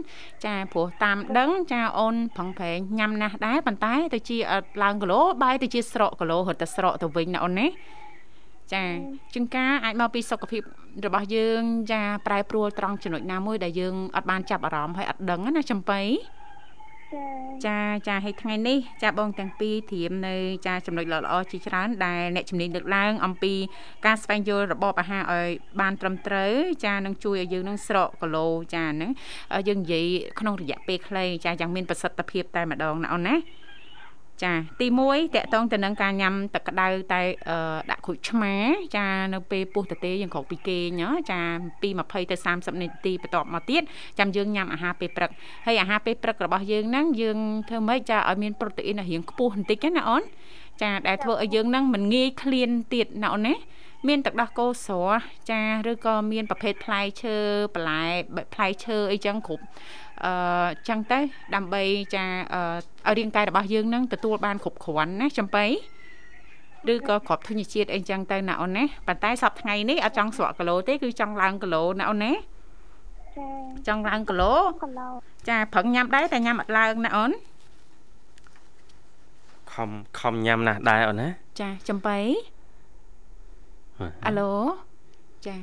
[0.45, 7.67] ចាព្រោះតាមដឹងចាអូនប្រឹងប្រែងញ៉ាំណាស់ដែរប៉ុន្តែទៅជាអត់ឡើងគីឡូបែរទៅជាស្រកគីឡូរត់តែស្រកទៅវិញណាអូនណា
[8.73, 8.83] ចា
[9.33, 10.61] ជាងការអាចមកពីសុខភាព
[11.05, 16.01] របស់យើងចាប្រែប្រួលត្រង់ចំណុចណាមួយដែលយើងអត់បានចាប់អារម្មណ៍ហើយអត់ដឹងណាចំបៃ
[17.65, 20.35] ចាចាហើយថ្ងៃនេះចាបងទាំងពីរធៀមនៅ
[20.67, 23.53] ចាចំណុចល្អល្អជាច្រើនដែលអ្នកជំនាញលើកឡើងអំពី
[24.05, 25.49] ការស្វែងយល់របបអាហារឲ្យ
[25.81, 26.51] បានត្រឹមត្រូវ
[26.85, 29.11] ចានឹងជួយឲ្យយើងនឹងស្រកគីឡូចាហ្នឹង
[29.67, 30.05] យើងនិយាយ
[30.39, 33.35] ក្នុងរយៈពេលខ្លីចាយ៉ាងមានប្រសិទ្ធភាពតែម្ដងណាអូនណា
[34.43, 37.21] ចាទី1តកតងទៅនឹងការញ៉ាំទឹកក្តៅតែ
[37.91, 38.53] ដាក់ក្រូចឆ្មា
[38.97, 41.41] ចានៅពេលពោះតទេយើងក្រោកពីគេងចា
[41.81, 43.81] ពី20ទៅ30នាទីបន្ទាប់មកទៀត
[44.19, 45.31] ចាំយើងញ៉ាំអាហារពេលព្រឹក
[45.65, 50.23] ហើយអាហារពេលព្រឹករបស់យើងហ្នឹងយើងធ្វើម៉េចចាឲ្យមានប្រូតេអ៊ីនរៀងខ្ពស់បន្តិចណាអូន
[50.81, 53.55] ចាដែលធ្វើឲ្យយើងហ្នឹងមិនងាយឃ្លានទៀតណាអូនណា
[54.07, 57.35] មានទឹកដោះគោស្រស់ចាឬក៏មានប្រភេទផ្លែឈើ
[57.73, 58.03] បន្លែ
[58.53, 59.63] ផ្លែឈើអីចឹងគ្រប់
[60.25, 60.33] អឺ
[60.87, 61.19] ចឹងទៅ
[61.55, 61.83] ដើម្បី
[62.15, 62.25] ចា
[63.07, 65.65] ឲ្យរាងកាយរបស់យើងនឹងទទួលបានគ្រប់គ្រាន់ណាចំបៃ
[66.93, 72.31] ឬក៏ក្របធញ្ញជាតិអីចឹងទៅណាអូនណាប៉ុន្តែសប្តាហ៍ថ្ងៃនេះអត់ចង់ស្រក់គីឡូទេគឺចង់ឡើងគីឡូណាអូនណា
[73.87, 74.53] ចង់ឡើងគីឡូ
[75.49, 77.31] ចាប្រឹងញ៉ាំដែរតែញ៉ាំអត់ឡើងណាអូន
[79.73, 81.27] ខំខំញ៉ាំណាស់ដែរអូនណា
[81.61, 82.17] ចាចំបៃ
[84.25, 84.51] អាឡូ
[85.45, 85.55] ចា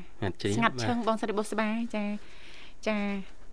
[0.55, 2.05] ស្ងាត់ឈឹងបងស្រីបុស្បាចា
[2.89, 2.97] ចា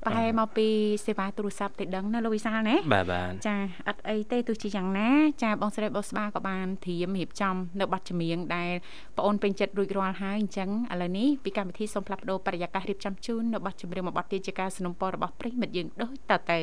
[0.03, 0.69] ប្រហែលមកពី
[1.07, 3.57] សេវាទូរស័ព្ទទេដឹងណាលោកវិសាលណាបាទបាទចា
[3.89, 5.09] អត់អីទេទោះជាយ៉ាងណា
[5.43, 8.71] ចាបងស្រីបុស្បាក៏បានធៀមរៀបចំនៅប័ណ្ណចម្រៀងដែល
[9.17, 16.61] បងអូនពេញចិត្តរួចរាល់ហើយអញ្ចឹងឥឡូវនេះពីកម្មវិធីសូមផ្លាស់ប្ដូរបរិយាកាសរៀបចំជូននៅប័ណ្ណចម្រៀងមួយប័ណ្ណទៀតជាការสนับสนุนរបស់ប្រិមិត្តយើងដូចតទៅ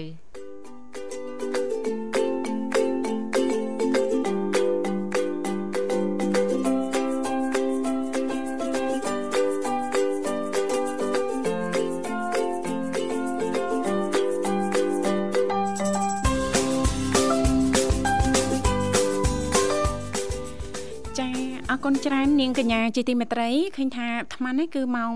[22.39, 25.11] ននាងកញ្ញាជាទីមេត្រីឃើញថាអាត្មានេះគឺម៉ោង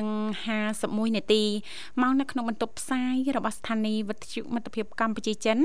[0.00, 1.44] 8:51នាទី
[2.02, 5.58] ម៉ោងនៅក្នុងបន្ទប់ផ្សាយរបស់ស្ថានីយ៍វិទ្យុមិត្តភាពកម្ពុជាចិន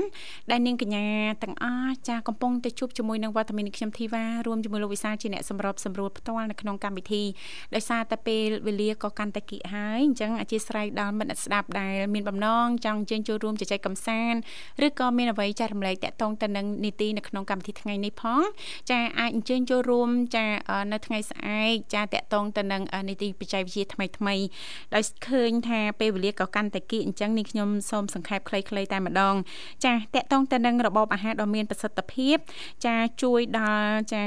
[0.50, 1.06] ដែលនាងកញ្ញា
[1.42, 7.22] ទាំងអស់ចាកំពុងទៅជួបជាមួយនឹងវត្តមានខ្ញុំធីវ៉ារួមជាមួយលោកវិសាលជាអ្នកសម្របសម្រួលផ្ទាល់នៅក្នុងកម្មវិធី
[7.74, 14.38] ដោយសារតែពេលវេលាក៏កាន់តែគៀកហើយអញ្ចឹងអធិស្ឋានដល់មិត្តស្ដាប់ដែលមានបំណងចង់ជើញចូលរួមជជែកកម្សាន្ត
[14.86, 18.42] ឬក៏មានអ្វីចែករំលែកតាក់ទងទៅនឹងនីតិនៅក្នុងកម្មវិធីថ្ងៃនេះផង
[18.90, 20.46] ចាអាចអញ្ជើញចូលរួមចា
[20.92, 24.34] នៅថ្ងៃស្អែកចាតកតងទៅនឹងនីតិបច្ចេកវិទ្យាថ្មីថ្មី
[24.94, 29.34] ដោយឃើញថាពេលវេលាក៏កាន់តែគៀកអញ្ចឹងនេះខ្ញុំសូមសង្ខេបខ្លីៗតែម្ដង
[29.84, 32.36] ចាតកតងទៅនឹងរបបអាហារដ៏មានប្រសិទ្ធភាព
[32.86, 34.22] ចាជួយដល់ចា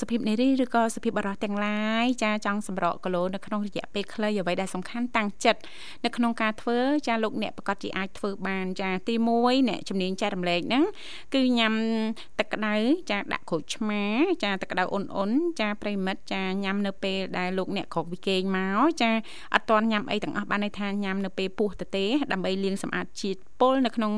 [0.00, 5.60] សុភាពនារីឬក៏សុភាពបរិសុទ្ធទាំងឡាយចាចង់សម្រកគីឡូនៅក្នុងរយៈពេលខ្លីអ្វីដែលសំខាន់តាំងចិត្ត
[6.04, 10.84] នៅក្នុងការធ្វើចាលោកអ្នកប្រកាសជាអាចធ្វើបានចាទី1អ្នកជំនាញចែករំលែកហ្នឹង
[11.34, 11.74] គឺញ៉ាំ
[12.38, 12.74] ទឹកក្តៅ
[13.10, 14.02] ចាដាក់ក្រូចឆ្មា
[14.44, 15.30] ចាទឹកក្តៅអ៊ុនអ៊ុន
[15.60, 19.10] ចាប្រិមិត្តចាញ៉ាំនៅពេលដែលលោកអ្នកក្រោកវិគេងមកចា
[19.54, 24.12] អត់តន់ញ៉ាំអីទាំងអស់បានន័យថាញ៉ាំនៅពេលពោះទៅទេដើម្បីលាងសម្អាតជាតិពុលនៅក្នុង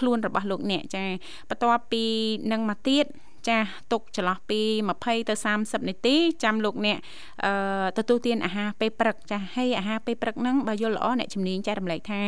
[0.00, 1.04] ខ្លួនរបស់លោកអ្នកចា
[1.48, 2.04] បន្ទាប់ពី
[2.52, 3.06] នឹងមកទៀត
[3.48, 4.60] ចាស់ទុកចន្លោះពី
[4.96, 6.98] 20ទៅ30នាទីចាំលោកអ្នក
[7.44, 7.52] អឺ
[7.98, 12.22] ទទួលទានអាហារពេលព្រឹកចាស់ហើយអាហារពេលព្រឹកហ្នឹងបើយល់ល្អអ្នកជំនាញចែករំលែកថា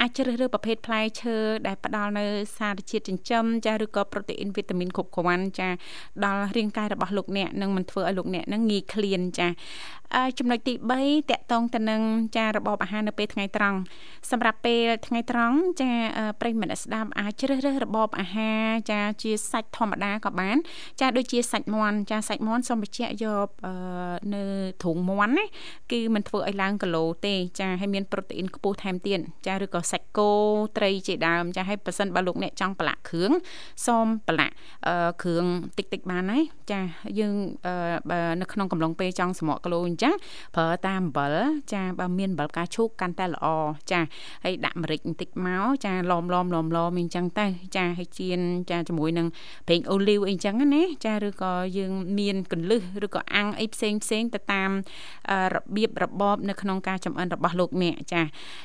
[0.00, 1.36] អាចជ្រើសរើសប្រភេទផ្លែឈើ
[1.66, 2.24] ដែលផ្ដល់នៅ
[2.58, 5.76] សារជាតិចិញ្ចឹមចាស់ឬក៏ប្រូតេអ៊ីនវីតាមីនគ្រប់គ្រាន់ចាស់
[6.24, 9.54] ដល់រាងកាយរបស់លោកអ្នកនឹងមិនធ្វើឲ្យលោកអ្នកនឹងងាយឃ្លានចាស់
[10.38, 12.02] ចំណុចទី3តកតងទៅនឹង
[12.36, 13.78] ចារបបអាហារនៅពេលថ្ងៃត្រង់
[14.30, 15.90] សម្រាប់ពេលថ្ងៃត្រង់ចា
[16.40, 20.53] ប្រិយមិត្តស្ដាប់អាចជ្រើសរើសរបបអាហារចាជាសាច់ធម្មតាក៏បាន
[21.00, 23.48] ចាដូចជាសាច់មាន់ចាសាច់មាន់សូមបញ្ជាក់យក
[24.34, 24.42] នៅ
[24.82, 25.44] ទ្រូងមាន់ណា
[25.92, 30.30] គឺមិនធ្វើឲ្យឡើងគីឡូទេចាហើយមានប្រូតេអ៊ីនខ្ពស់ថែមទៀតចាឬក៏សាច់គោ
[30.76, 33.32] ត្រីជាដើមចាហើយប៉ះសិនបើលោកអ្នកចង់ប្រឡាក់គ្រឿង
[33.86, 34.54] សូមប្រឡាក់
[35.22, 35.44] គ្រឿង
[35.78, 36.42] តិចតិចបានហើយ
[36.72, 36.80] ចា
[37.18, 37.34] យើង
[38.10, 40.14] បើនៅក្នុងកំឡុងពេលចង់សម្រក់គីឡូអញ្ចឹងចឹង
[40.56, 41.34] ប្រើតាមអំបិល
[41.72, 43.46] ចាបើមានអំបិលផ្កាឈូកកាន់តែល្អ
[43.90, 44.00] ចា
[44.44, 47.46] ហើយដាក់ម្រេចបន្តិចមកចាឡំឡំឡំឡំអញ្ចឹងទៅ
[47.76, 48.40] ចាហើយចៀន
[48.70, 49.26] ចាជាមួយនឹង
[49.66, 54.70] ប្រេងអូលីវអីចឹងណាចាឬក៏យើងមានកន្លឹះឬក៏អាំងអីផ្សេងផ្សេងទៅតាម
[55.54, 58.22] របៀបរបបនៅក្នុងការចំអិនរបស់លោកអ្នកចា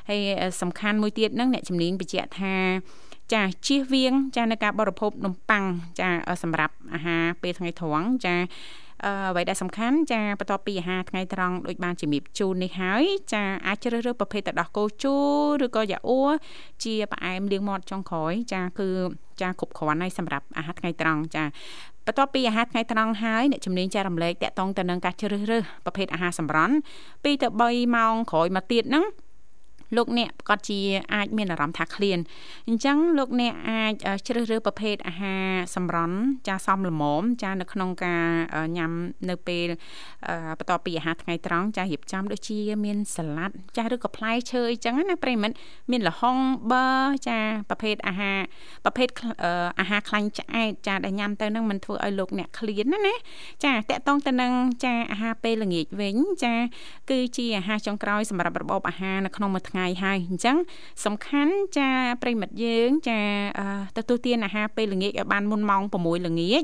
[0.09, 0.21] ហើយ
[0.61, 2.55] សំខាន់មួយទៀតហ្នឹងអ្នកជំនាញបញ្ជាក់ថា
[3.34, 5.63] ចាជៀសវាង ចានៅការបរិភោគនំប៉័ង
[5.99, 6.09] ចា
[6.43, 8.36] សម្រាប់អាហារពេលថ្ងៃត្រង់ចា
[9.06, 15.16] អ្វីដែលសំខាន់ចាបន្ទាប់ពីអាហារថ្ងៃត្រង់ដូចបានជំរាបជូននេះហើយចាអាចជ្រើសរើសប្រភេទទឹកដោះគោជូ
[15.62, 16.22] រឬក៏យ៉ាអ៊ូ
[16.84, 18.89] ជាផ្អែមលាងមាត់ចុងក្រោយចាគឺ
[19.41, 21.43] ចាគ្រប់គ្រាន់ហើយសម្រាប់អាហារថ្ងៃត្រង់ចា
[22.06, 27.32] បន្ទាប់ពីអាហារថ្ងៃត្រង់ហើយអ្នកជំនាញចែករំលែកតកតងទៅនឹងការជ្រើសរើសប្រភេទអាហារសម្រន់2ទៅ
[27.66, 29.06] 3ម៉ោងក្រោយមកទៀតហ្នឹង
[29.96, 30.80] លោកអ្នកប្រកាសជា
[31.14, 32.20] អាចមានអារម្មណ៍ថាឃ្លាន
[32.68, 33.94] អញ្ចឹងលោកអ្នកអាច
[34.28, 36.18] ជ្រើសរើសប្រភេទអាហារសម្រន់
[36.48, 38.26] ចាសមល្មមចានៅក្នុងការ
[38.78, 38.92] ញ៉ាំ
[39.30, 39.68] នៅពេល
[40.60, 45.56] បន្ទាប់ពីអាហារថ្ងៃត្រង់ចារៀបចំដូចជាមានសាឡាត់ចាឬក៏ផ្លែឈើអីចឹងណាប្រិមិត្ត
[45.92, 46.38] មានលហុង
[46.72, 46.86] ប៊ឺ
[47.28, 48.38] ចាប្រភេទអាហារ
[48.86, 49.08] ប្រភេទ
[49.80, 53.16] អាហារខ្លាញ់ឆ្អែតចាដែលញ៉ាំទៅនឹងមិនធ្វើឲ្យលោកអ្នកឃ្លានណាណា
[53.66, 54.54] ចាតកតងទៅនឹង
[54.86, 56.56] ចាអាហារពេលល្ងាចវិញចា
[57.10, 60.57] គឺជាអាហារចុងក្រោយសម្រាប់របបអាហារនៅក្នុងមួយថ្ងៃថ្ងៃហើយអញ្ចឹង
[61.05, 61.89] សំខាន់ចា
[62.21, 63.19] ប្រិមិត្តយើងចា
[63.97, 66.63] ទទួលទានអាហារពេលល្ងាចឲ្យបានមុនម៉ោង6ល្ងាច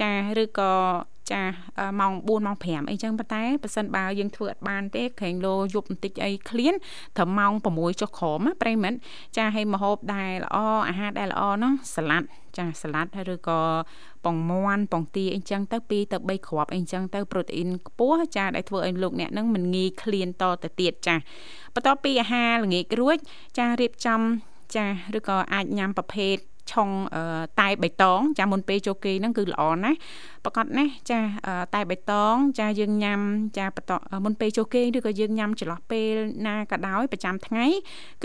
[0.00, 0.72] ចាឬក៏
[1.32, 1.42] ចា
[2.00, 6.74] ម៉ោង4ម៉ោង5អីចឹងប៉ុន្តែប៉ះសិនបើយើងធ្វើអត់បានទេក្រែងលោយប់បន្តិចអីឃ្លាន
[7.16, 8.98] ត្រឹមម៉ោង6ចុះក្រោមណាប្រិមិត្ត
[9.36, 10.56] ចាឲ្យម្ហូបដែលល្អ
[10.88, 12.26] អាហារដែលល្អនោះសាឡាត់
[12.58, 13.60] ចាសាឡាត់ឬក៏
[14.24, 21.16] ពងមាន់ពងទាអីចឹងទៅ2ទៅ3គ្រាប់អីចឹងទៅប្រូតេអ៊ីនខ្ពស់ចាដែលធ្វើឲ្យលោកអ្នកនឹងមិនងាយឃ្លានតទៅទៀតចា
[21.74, 23.16] បន្ទាប់ពីអាហារល្ងាចរួច
[23.58, 24.20] ចារៀបចំ
[24.76, 26.36] ចាឬក៏អាចញ៉ាំប្រភេទ
[26.72, 26.88] ឆុង
[27.60, 29.98] តែបៃតងចាមុនពេលចូលគេហ្នឹងគឺល្អណាស់
[30.44, 31.20] ប្រកាសណាស់ចា
[31.74, 33.20] តែបៃតងចាយើងញ៉ាំ
[33.58, 33.92] ចាបន្ត
[34.24, 36.14] មុនពេលចូលគេឬក៏យើងញ៉ាំចន្លោះពេល
[36.46, 37.66] ណាក៏ដោយប្រចាំថ្ងៃ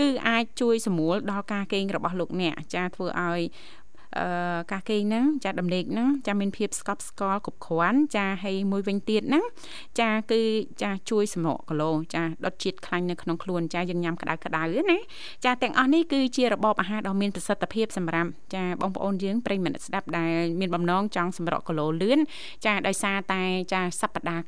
[0.00, 3.40] គឺអាចជួយសម្រួលដល់ការគេងរបស់លោកអ្នកចាធ្វើឲ្យ
[4.72, 9.44] ការគេងហ្នឹងចាដំណេកហ្នឹងចាមានភាពស្កប់ស្កល់គ្រប់គ្រាន់ចាហើយមួយវិញទៀតហ្នឹង
[10.00, 10.40] ចាគឺ
[10.82, 14.98] ចាជួយសម្រកគីឡូចាដុតជាតិខ្លាញ់នៅក្នុងខ្លួនចាយើងញ៉ាំក្តៅក្តៅណា
[15.44, 22.18] ចាទាំងអស់នេះគឺជារបបអាហារដ៏មានប្រសិទ្ធភាពសម្រាប់ចាបងប្អូនយើងប្រិយមិត្តស្ដាប់ដែលមានបំណងចង់សម្រកគីឡូលឿន
[22.66, 23.42] ចាដោយសារតែ
[23.72, 24.44] ចាសប្តាហ៍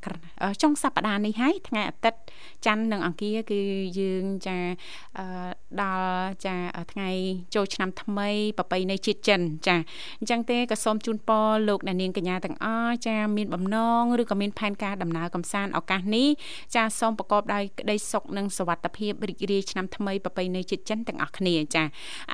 [0.63, 2.21] ចុងសប្តាហ៍នេះហើយថ្ងៃអាទិត្យ
[2.67, 3.61] ច័ន្ទនិងអង្គារគឺ
[3.99, 4.59] យើងចា
[5.81, 6.11] ដល់
[6.47, 6.57] ចា
[6.93, 7.09] ថ្ងៃ
[7.55, 9.77] ចូលឆ្នាំថ្មីប្រពៃណីជាតិចិនចា
[10.21, 16.29] អញ្ចឹងទេក៏សូមជូនពរលោកអ្នកនាងកញ្ញាទាំងអស់ចាមានបំណងឬក៏មានផែនការដំណើរកំសាន្តឱកាសនេះ
[16.75, 21.83] ចាសូមប្រកបដោយក្តីសុខនិងសុវត្ថិភាពរីករាយឆ្នាំថ្មីប្រពៃណីជាតិចិនទាំងអស់គ្នាចា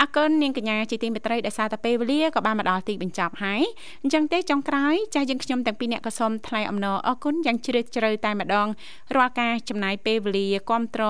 [0.00, 3.62] អរគុណនាងកញ្ញាជាទីមេត្រីដែលសារតែពេលវេលាក៏បានមកដល់ទីបញ្ចប់ហើយ
[4.02, 8.68] អញ្ចឹងទេចុងក្រោយចាយើងខ្ញុំទាំងពីរអ្នកក៏សូមថ្លែងអំណរអរគុណយ៉ាងជ្រាលជ្រៅតែម្ដង
[9.16, 11.04] រាល់ការចំណាយពេលវេលាគ្រប់ត្រ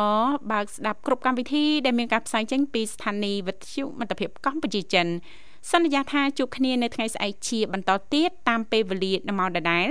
[0.52, 5.08] បើកស្ដាប់គ្រប់កម្មវិធីដែលមានការផ្សាយចេញពីស្ថានីយ៍វិទ្យុមិត្តភាពកម្ពុជាចិន
[5.70, 9.88] សន្យាថាជួបគ្នានៅថ្ងៃស្អែកជាបន្តទៀតតាមពេលវេលានៅម៉ោងដដែល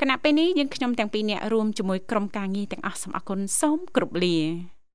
[0.00, 4.73] គណៈពេលនេះយើងខ្ញុំទាំងពីរនាក់រួមជាមួយក្រុមការងារទាំងអស់សូមអរគុណសូមគោរពលា